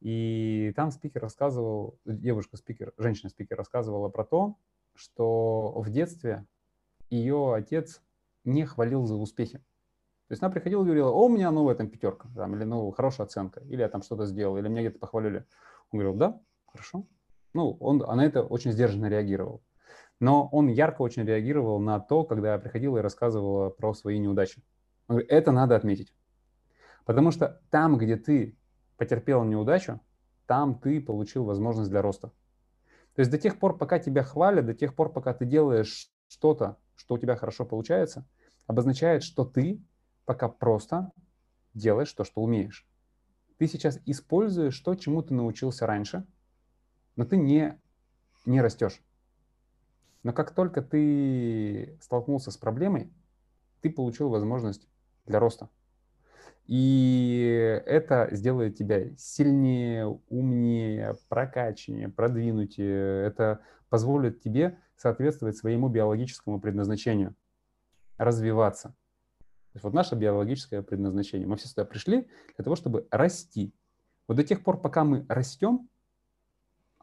[0.00, 4.56] и там спикер рассказывал, девушка-спикер, женщина-спикер рассказывала про то,
[5.00, 6.46] что в детстве
[7.08, 8.02] ее отец
[8.44, 9.58] не хвалил за успехи.
[10.28, 12.90] То есть она приходила и говорила, о, у меня новая там пятерка, там, или ну,
[12.92, 15.46] хорошая оценка, или я там что-то сделал, или меня где-то похвалили.
[15.90, 17.06] Он говорил, да, хорошо,
[17.54, 19.62] ну, он а на это очень сдержанно реагировал.
[20.20, 24.62] Но он ярко очень реагировал на то, когда я приходила и рассказывала про свои неудачи.
[25.08, 26.14] Он говорит, это надо отметить.
[27.06, 28.56] Потому что там, где ты
[28.98, 29.98] потерпел неудачу,
[30.46, 32.32] там ты получил возможность для роста.
[33.20, 36.78] То есть до тех пор, пока тебя хвалят, до тех пор, пока ты делаешь что-то,
[36.96, 38.26] что у тебя хорошо получается,
[38.66, 39.82] обозначает, что ты
[40.24, 41.12] пока просто
[41.74, 42.86] делаешь то, что умеешь.
[43.58, 46.26] Ты сейчас используешь то, чему ты научился раньше–
[47.20, 47.78] но ты не,
[48.46, 49.02] не растешь.
[50.22, 53.12] Но как только ты столкнулся с проблемой,
[53.82, 54.88] ты получил возможность
[55.26, 55.68] для роста.
[56.66, 63.26] И это сделает тебя сильнее, умнее, прокачаннее, продвинутее.
[63.26, 67.34] Это позволит тебе соответствовать своему биологическому предназначению,
[68.18, 68.94] развиваться.
[69.38, 71.46] То есть вот наше биологическое предназначение.
[71.46, 73.72] Мы все сюда пришли для того, чтобы расти.
[74.28, 75.88] Вот до тех пор, пока мы растем,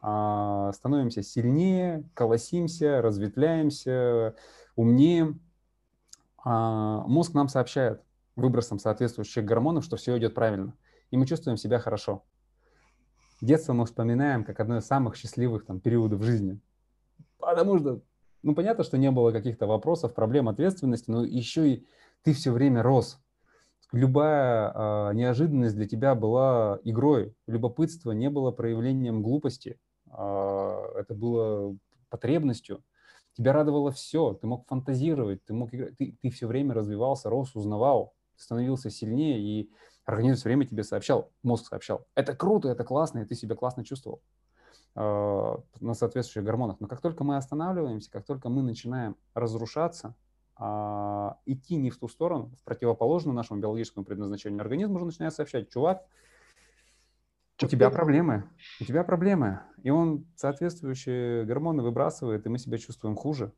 [0.00, 4.34] а, становимся сильнее, колосимся, разветвляемся,
[4.76, 5.40] умнеем.
[6.44, 8.02] А, мозг нам сообщает
[8.38, 10.74] выбросом соответствующих гормонов, что все идет правильно,
[11.10, 12.24] и мы чувствуем себя хорошо.
[13.40, 16.60] Детство мы вспоминаем как одно из самых счастливых там, периодов жизни.
[17.38, 18.00] Потому что,
[18.42, 21.86] ну, понятно, что не было каких-то вопросов, проблем, ответственности, но еще и
[22.22, 23.20] ты все время рос.
[23.92, 29.78] Любая э, неожиданность для тебя была игрой, любопытство не было проявлением глупости,
[30.10, 31.76] а, это было
[32.10, 32.82] потребностью.
[33.32, 37.54] Тебя радовало все, ты мог фантазировать, ты мог играть, ты, ты все время развивался, рос,
[37.54, 39.70] узнавал, становился сильнее, и
[40.04, 43.84] организм все время тебе сообщал, мозг сообщал, это круто, это классно, и ты себя классно
[43.84, 44.22] чувствовал
[44.94, 46.80] э, на соответствующих гормонах.
[46.80, 50.14] Но как только мы останавливаемся, как только мы начинаем разрушаться,
[50.58, 55.70] э, идти не в ту сторону, в противоположную нашему биологическому предназначению, организм уже начинает сообщать,
[55.70, 56.04] чувак,
[57.60, 58.44] у тебя проблемы,
[58.80, 59.60] у тебя проблемы.
[59.82, 63.52] И он соответствующие гормоны выбрасывает, и мы себя чувствуем хуже.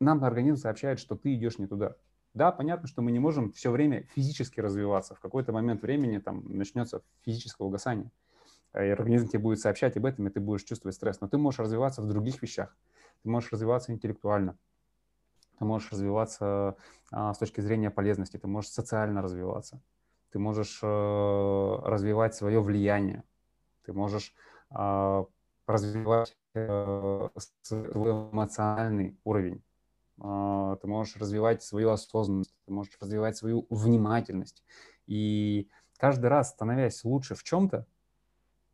[0.00, 1.96] Нам организм сообщает, что ты идешь не туда.
[2.36, 5.14] Да, понятно, что мы не можем все время физически развиваться.
[5.14, 8.12] В какой-то момент времени там начнется физическое угасание.
[8.74, 11.20] И организм тебе будет сообщать об этом, и ты будешь чувствовать стресс.
[11.20, 12.76] Но ты можешь развиваться в других вещах.
[13.22, 14.56] Ты можешь развиваться интеллектуально.
[15.58, 16.76] Ты можешь развиваться
[17.10, 18.36] а, с точки зрения полезности.
[18.36, 19.80] Ты можешь социально развиваться
[20.36, 23.24] ты можешь э, развивать свое влияние,
[23.86, 24.34] ты можешь
[24.70, 25.24] э,
[25.66, 27.28] развивать э,
[27.62, 29.62] свой эмоциональный уровень.
[30.18, 34.62] А, ты можешь развивать свою осознанность, ты можешь развивать свою внимательность.
[35.06, 37.86] И каждый раз, становясь лучше в чем-то,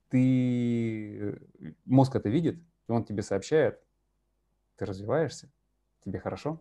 [0.09, 1.41] ты,
[1.85, 3.81] мозг это видит, и он тебе сообщает,
[4.77, 5.51] ты развиваешься,
[6.05, 6.61] тебе хорошо,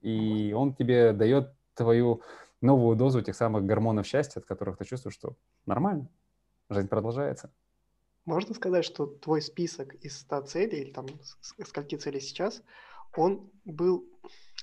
[0.00, 2.22] и он тебе дает твою
[2.60, 5.36] новую дозу тех самых гормонов счастья, от которых ты чувствуешь, что
[5.66, 6.08] нормально,
[6.70, 7.52] жизнь продолжается.
[8.24, 11.06] Можно сказать, что твой список из 100 целей, или там
[11.40, 12.62] скольки целей сейчас,
[13.16, 14.06] он был,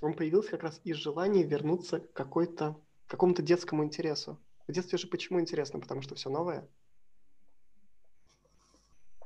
[0.02, 4.40] он появился как раз из желания вернуться к какой-то, какому-то детскому интересу.
[4.68, 5.80] В детстве же почему интересно?
[5.80, 6.68] Потому что все новое.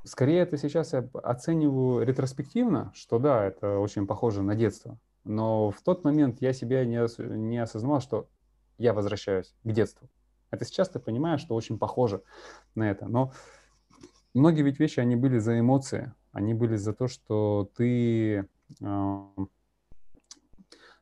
[0.04, 4.98] Скорее, это сейчас я оцениваю ретроспективно, что да, это очень похоже на детство.
[5.24, 8.30] Но в тот момент я себя не, ос- не осознавал, что
[8.78, 10.10] я возвращаюсь к детству.
[10.52, 12.24] Это сейчас ты понимаешь, что очень похоже
[12.76, 13.08] на это.
[13.08, 13.34] Но
[14.34, 16.14] многие ведь вещи, они были за эмоции.
[16.32, 18.48] Они были за то, что ты,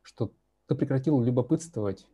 [0.02, 0.32] что
[0.66, 2.06] ты прекратил любопытствовать,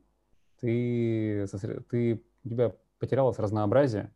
[0.61, 1.47] ты,
[1.91, 4.13] ты, у тебя потерялось разнообразие,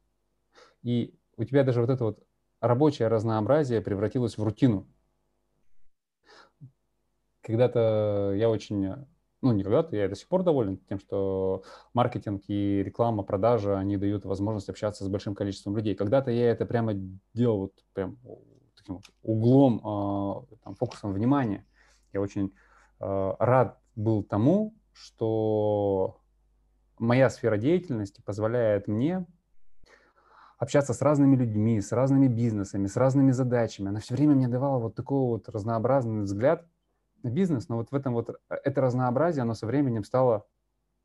[0.83, 2.27] и у тебя даже вот это вот
[2.61, 4.87] рабочее разнообразие превратилось в рутину.
[7.43, 8.95] Когда-то я очень,
[9.41, 11.63] ну не когда-то, я до сих пор доволен тем, что
[11.95, 15.95] маркетинг и реклама, продажа, они дают возможность общаться с большим количеством людей.
[15.95, 16.95] Когда-то я это прямо
[17.33, 18.19] делал вот прям
[18.89, 21.65] таким углом, э, там, фокусом внимания.
[22.13, 22.53] Я очень
[23.01, 26.21] э, рад был тому, что
[26.99, 29.27] моя сфера деятельности позволяет мне
[30.59, 33.89] общаться с разными людьми, с разными бизнесами, с разными задачами.
[33.89, 36.67] Она все время мне давала вот такой вот разнообразный взгляд
[37.23, 40.47] на бизнес, но вот в этом вот э, это разнообразие, оно со временем стало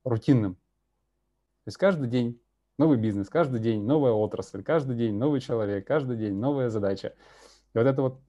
[0.04, 0.56] рутинным.
[0.56, 2.42] То есть каждый день
[2.78, 7.14] новый бизнес, каждый день новая отрасль, каждый день новый человек, каждый день новая задача.
[7.74, 8.22] И вот это вот,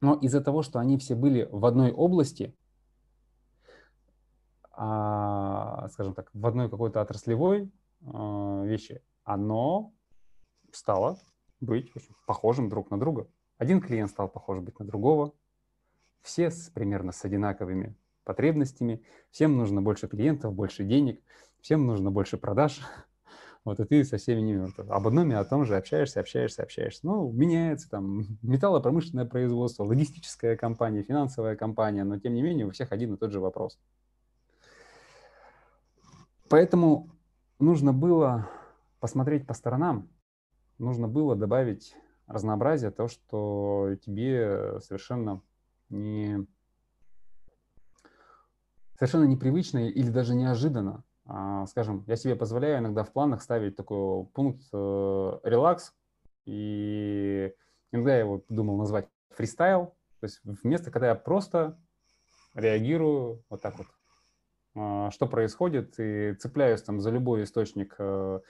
[0.00, 2.54] но из-за того, что они все были в одной области,
[4.72, 7.70] а, скажем так, в одной какой-то отраслевой
[8.06, 9.92] а, вещи, оно
[10.72, 11.18] стало
[11.60, 13.28] быть очень похожим друг на друга.
[13.58, 15.34] Один клиент стал похож быть на другого.
[16.22, 17.94] Все с, примерно с одинаковыми
[18.24, 19.02] потребностями.
[19.30, 21.20] Всем нужно больше клиентов, больше денег.
[21.60, 22.80] Всем нужно больше продаж.
[23.70, 27.06] Вот и ты со всеми ними об одном и о том же общаешься, общаешься, общаешься.
[27.06, 32.90] Ну, меняется там металлопромышленное производство, логистическая компания, финансовая компания, но тем не менее у всех
[32.90, 33.78] один и тот же вопрос.
[36.48, 37.10] Поэтому
[37.60, 38.50] нужно было
[38.98, 40.08] посмотреть по сторонам,
[40.78, 41.94] нужно было добавить
[42.26, 45.42] разнообразие, то, что тебе совершенно
[45.90, 46.44] не
[48.98, 51.04] совершенно непривычно или даже неожиданно.
[51.32, 55.92] А, скажем, я себе позволяю иногда в планах ставить такой пункт э, релакс,
[56.44, 57.52] и
[57.92, 61.78] иногда я его думал назвать фристайл, то есть вместо, когда я просто
[62.54, 63.86] реагирую вот так вот,
[64.74, 68.40] а, что происходит, и цепляюсь там за любой источник э,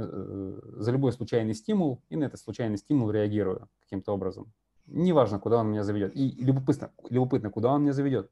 [0.00, 4.52] Э, за любой случайный стимул и на этот случайный стимул реагирую каким-то образом.
[4.86, 6.16] Неважно, куда он меня заведет.
[6.16, 8.30] И любопытно, любопытно, куда он меня заведет.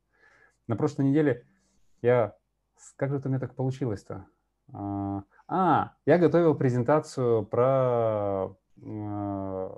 [0.66, 1.46] На прошлой неделе
[2.02, 2.36] я...
[2.96, 4.26] Как же это у меня так получилось-то?
[4.72, 9.70] А, а я готовил презентацию про э,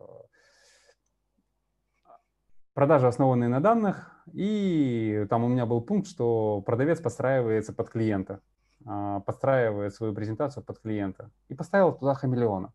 [2.74, 8.40] продажи, основанные на данных, и там у меня был пункт, что продавец подстраивается под клиента.
[8.86, 11.30] А, подстраивает свою презентацию под клиента.
[11.48, 12.72] И поставил туда хамелеона,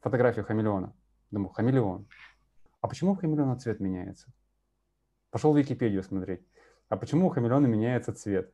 [0.00, 0.94] фотографию хамелеона.
[1.30, 2.06] Думаю, хамелеон.
[2.80, 4.32] А почему у хамелеона цвет меняется?
[5.30, 6.46] Пошел в Википедию смотреть.
[6.88, 8.52] А почему у хамелеона меняется цвет?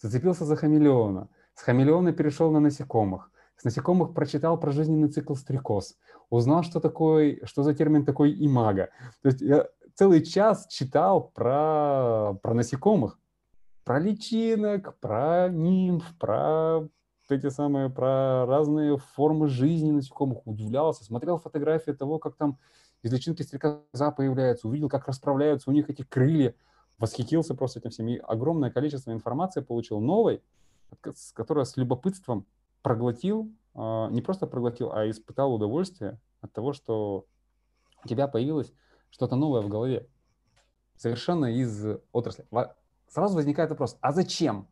[0.00, 1.28] Зацепился за хамелеона.
[1.54, 3.30] С хамелеона перешел на насекомых.
[3.56, 5.96] С насекомых прочитал про жизненный цикл стрекоз.
[6.30, 8.90] Узнал, что такое, что за термин такой имага.
[9.22, 13.18] То есть я целый час читал про, про насекомых
[13.88, 16.86] про личинок, про нимф, про
[17.30, 22.58] эти самые, про разные формы жизни насекомых, удивлялся, смотрел фотографии того, как там
[23.02, 26.54] из личинки стрекоза появляются, увидел, как расправляются у них эти крылья,
[26.98, 28.08] восхитился просто этим всем.
[28.08, 30.42] И огромное количество информации получил новой,
[31.34, 32.46] которая с любопытством
[32.82, 37.26] проглотил, а, не просто проглотил, а испытал удовольствие от того, что
[38.04, 38.72] у тебя появилось
[39.10, 40.08] что-то новое в голове.
[40.96, 42.46] Совершенно из отрасли
[43.08, 44.68] сразу возникает вопрос, а зачем?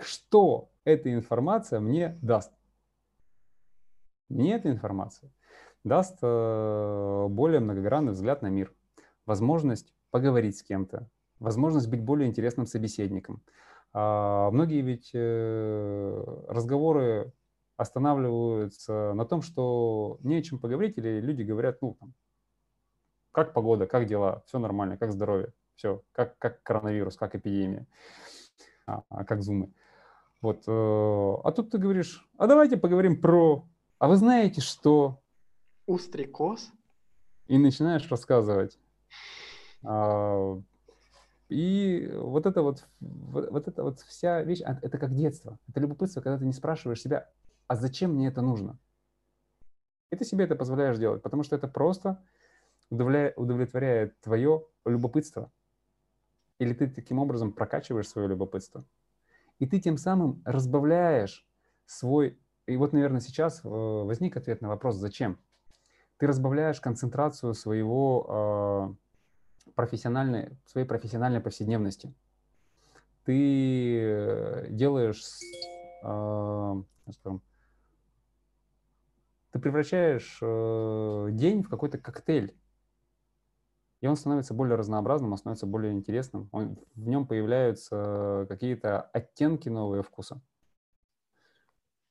[0.00, 2.52] Что эта информация мне даст?
[4.28, 5.30] Мне эта информация
[5.84, 8.72] даст э, более многогранный взгляд на мир,
[9.26, 11.08] возможность поговорить с кем-то,
[11.40, 13.42] возможность быть более интересным собеседником.
[13.92, 17.32] А многие ведь э, разговоры
[17.76, 22.14] останавливаются на том, что не о чем поговорить, или люди говорят, ну, там,
[23.32, 25.52] как погода, как дела, все нормально, как здоровье.
[25.74, 27.86] Все, как, как коронавирус, как эпидемия,
[28.86, 29.72] а, как зумы.
[30.42, 30.62] Вот.
[30.68, 33.66] Э, а тут ты говоришь, а давайте поговорим про...
[33.98, 35.22] А вы знаете, что...
[35.86, 36.70] Устрикоз?
[37.46, 38.78] И начинаешь рассказывать.
[39.82, 40.60] А,
[41.48, 45.58] и вот это вот, вот, вот это вот вся вещь, а, это как детство.
[45.68, 47.28] Это любопытство, когда ты не спрашиваешь себя,
[47.66, 48.78] а зачем мне это нужно?
[50.10, 52.22] И ты себе это позволяешь делать, потому что это просто
[52.90, 55.50] удовлетворяет твое любопытство.
[56.58, 58.84] Или ты таким образом прокачиваешь свое любопытство.
[59.58, 61.46] И ты тем самым разбавляешь
[61.86, 62.38] свой...
[62.66, 65.38] И вот, наверное, сейчас э, возник ответ на вопрос, зачем?
[66.18, 69.01] Ты разбавляешь концентрацию своего э,
[69.74, 72.12] профессиональной, своей профессиональной повседневности.
[73.24, 75.22] Ты э, делаешь,
[76.00, 77.42] скажем,
[79.52, 80.38] ты превращаешь
[81.36, 82.54] день в какой-то коктейль
[84.02, 86.48] и он становится более разнообразным, он становится более интересным.
[86.50, 90.42] Он, в нем появляются какие-то оттенки новые вкуса.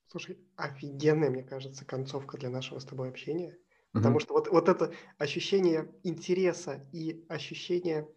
[0.08, 3.58] Слушай, офигенная, мне кажется, концовка для нашего с тобой общения.
[3.94, 4.22] Потому mm-hmm.
[4.22, 8.08] что вот, вот это ощущение интереса и ощущение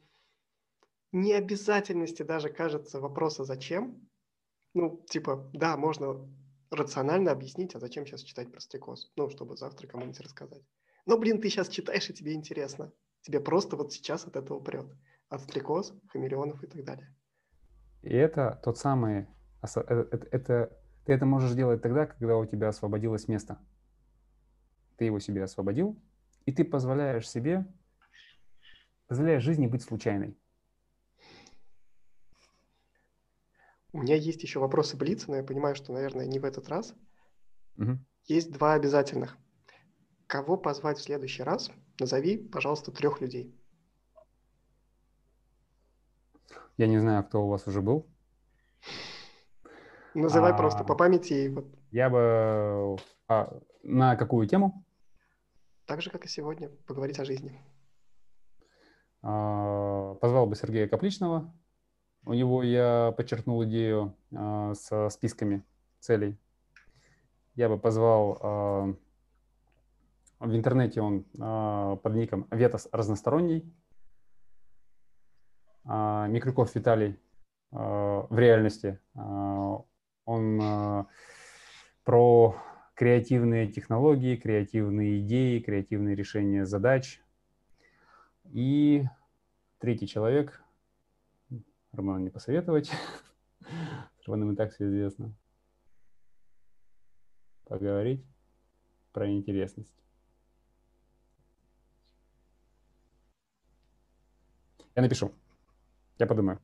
[1.13, 4.09] необязательности даже, кажется, вопроса «зачем?».
[4.75, 6.29] Ну, типа, да, можно
[6.71, 9.13] рационально объяснить, а зачем сейчас читать про стрекоз?
[9.17, 10.63] Ну, чтобы завтра кому-нибудь рассказать.
[11.07, 12.93] Но, блин, ты сейчас читаешь, и тебе интересно.
[13.23, 14.87] Тебе просто вот сейчас от этого прет.
[15.29, 17.15] От стрекоз, хамелеонов и так далее.
[18.03, 19.27] И это тот самый...
[19.63, 23.59] Это, это, это, ты это можешь делать тогда, когда у тебя освободилось место.
[24.97, 26.01] Ты его себе освободил,
[26.47, 27.67] и ты позволяешь себе,
[29.07, 30.37] позволяешь жизни быть случайной.
[33.93, 36.95] У меня есть еще вопросы Блица, но я понимаю, что, наверное, не в этот раз.
[37.79, 37.99] Угу.
[38.25, 39.37] Есть два обязательных.
[40.27, 41.71] Кого позвать в следующий раз?
[42.01, 43.55] Назови, пожалуйста, трех людей.
[46.77, 48.09] Я не знаю, кто у вас уже был.
[50.15, 51.49] Называй а, просто по памяти.
[51.49, 51.67] Вот.
[51.91, 52.97] Я бы...
[53.29, 54.84] А, на какую тему?
[55.87, 56.71] Так же, как и сегодня.
[56.87, 57.61] Поговорить о жизни.
[59.23, 61.55] А, позвал бы Сергея Капличного.
[62.25, 65.63] У него я подчеркнул идею а, со списками
[66.01, 66.39] целей.
[67.55, 68.95] Я бы позвал а,
[70.41, 71.25] в интернете он
[71.99, 73.73] под ником Ветос разносторонний.
[75.85, 77.19] Микрюков Виталий
[77.71, 78.99] в реальности.
[80.25, 81.07] Он
[82.05, 82.57] про
[82.95, 87.21] креативные технологии, креативные идеи, креативные решения задач.
[88.53, 89.05] И
[89.79, 90.63] третий человек,
[91.93, 92.91] Роману не посоветовать,
[93.61, 95.35] с Романом и так все известно,
[97.65, 98.25] поговорить
[99.13, 99.95] про интересность.
[104.95, 105.33] Я напишу.
[106.19, 106.61] Я подумаю.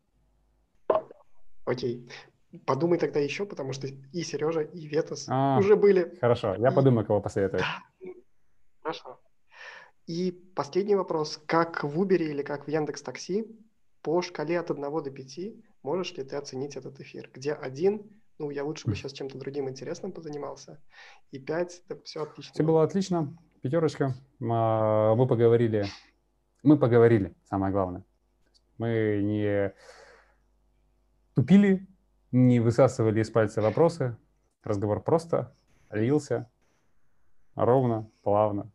[1.64, 2.08] Окей.
[2.66, 6.16] Подумай тогда еще, потому что и Сережа, и Ветас а, уже были.
[6.20, 6.74] Хорошо, я и...
[6.74, 7.60] подумаю, кого посоветую.
[7.60, 8.10] Да.
[8.82, 9.20] Хорошо.
[10.06, 11.40] И последний вопрос.
[11.46, 13.46] Как в Uber или как в Яндекс Такси
[14.02, 15.38] по шкале от 1 до 5
[15.82, 17.30] можешь ли ты оценить этот эфир?
[17.32, 18.02] Где один,
[18.38, 20.80] ну, я лучше бы сейчас чем-то другим интересным позанимался,
[21.30, 22.52] и 5, это все отлично.
[22.52, 24.14] Все было отлично, пятерочка.
[24.40, 25.86] Мы поговорили,
[26.64, 28.04] мы поговорили, самое главное.
[28.78, 29.74] Мы не
[31.34, 31.86] тупили,
[32.32, 34.16] не высасывали из пальца вопросы.
[34.62, 35.54] Разговор просто
[35.90, 36.50] лился
[37.54, 38.70] ровно, плавно.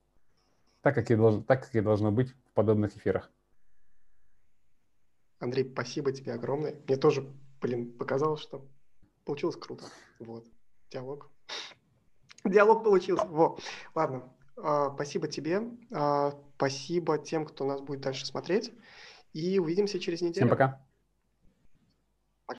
[0.81, 3.31] Так, как и должно, так, как и должно быть в подобных эфирах.
[5.39, 6.75] Андрей, спасибо тебе огромное.
[6.87, 7.27] Мне тоже,
[7.61, 8.65] блин, показалось, что
[9.25, 9.85] получилось круто.
[10.19, 10.45] Вот.
[10.91, 11.29] Диалог.
[12.45, 13.25] Диалог получился.
[13.25, 13.57] Во.
[13.93, 14.31] Ладно.
[14.57, 15.61] А, спасибо тебе.
[15.91, 18.71] А, спасибо тем, кто нас будет дальше смотреть.
[19.33, 20.45] И увидимся через неделю.
[20.45, 20.84] Всем пока.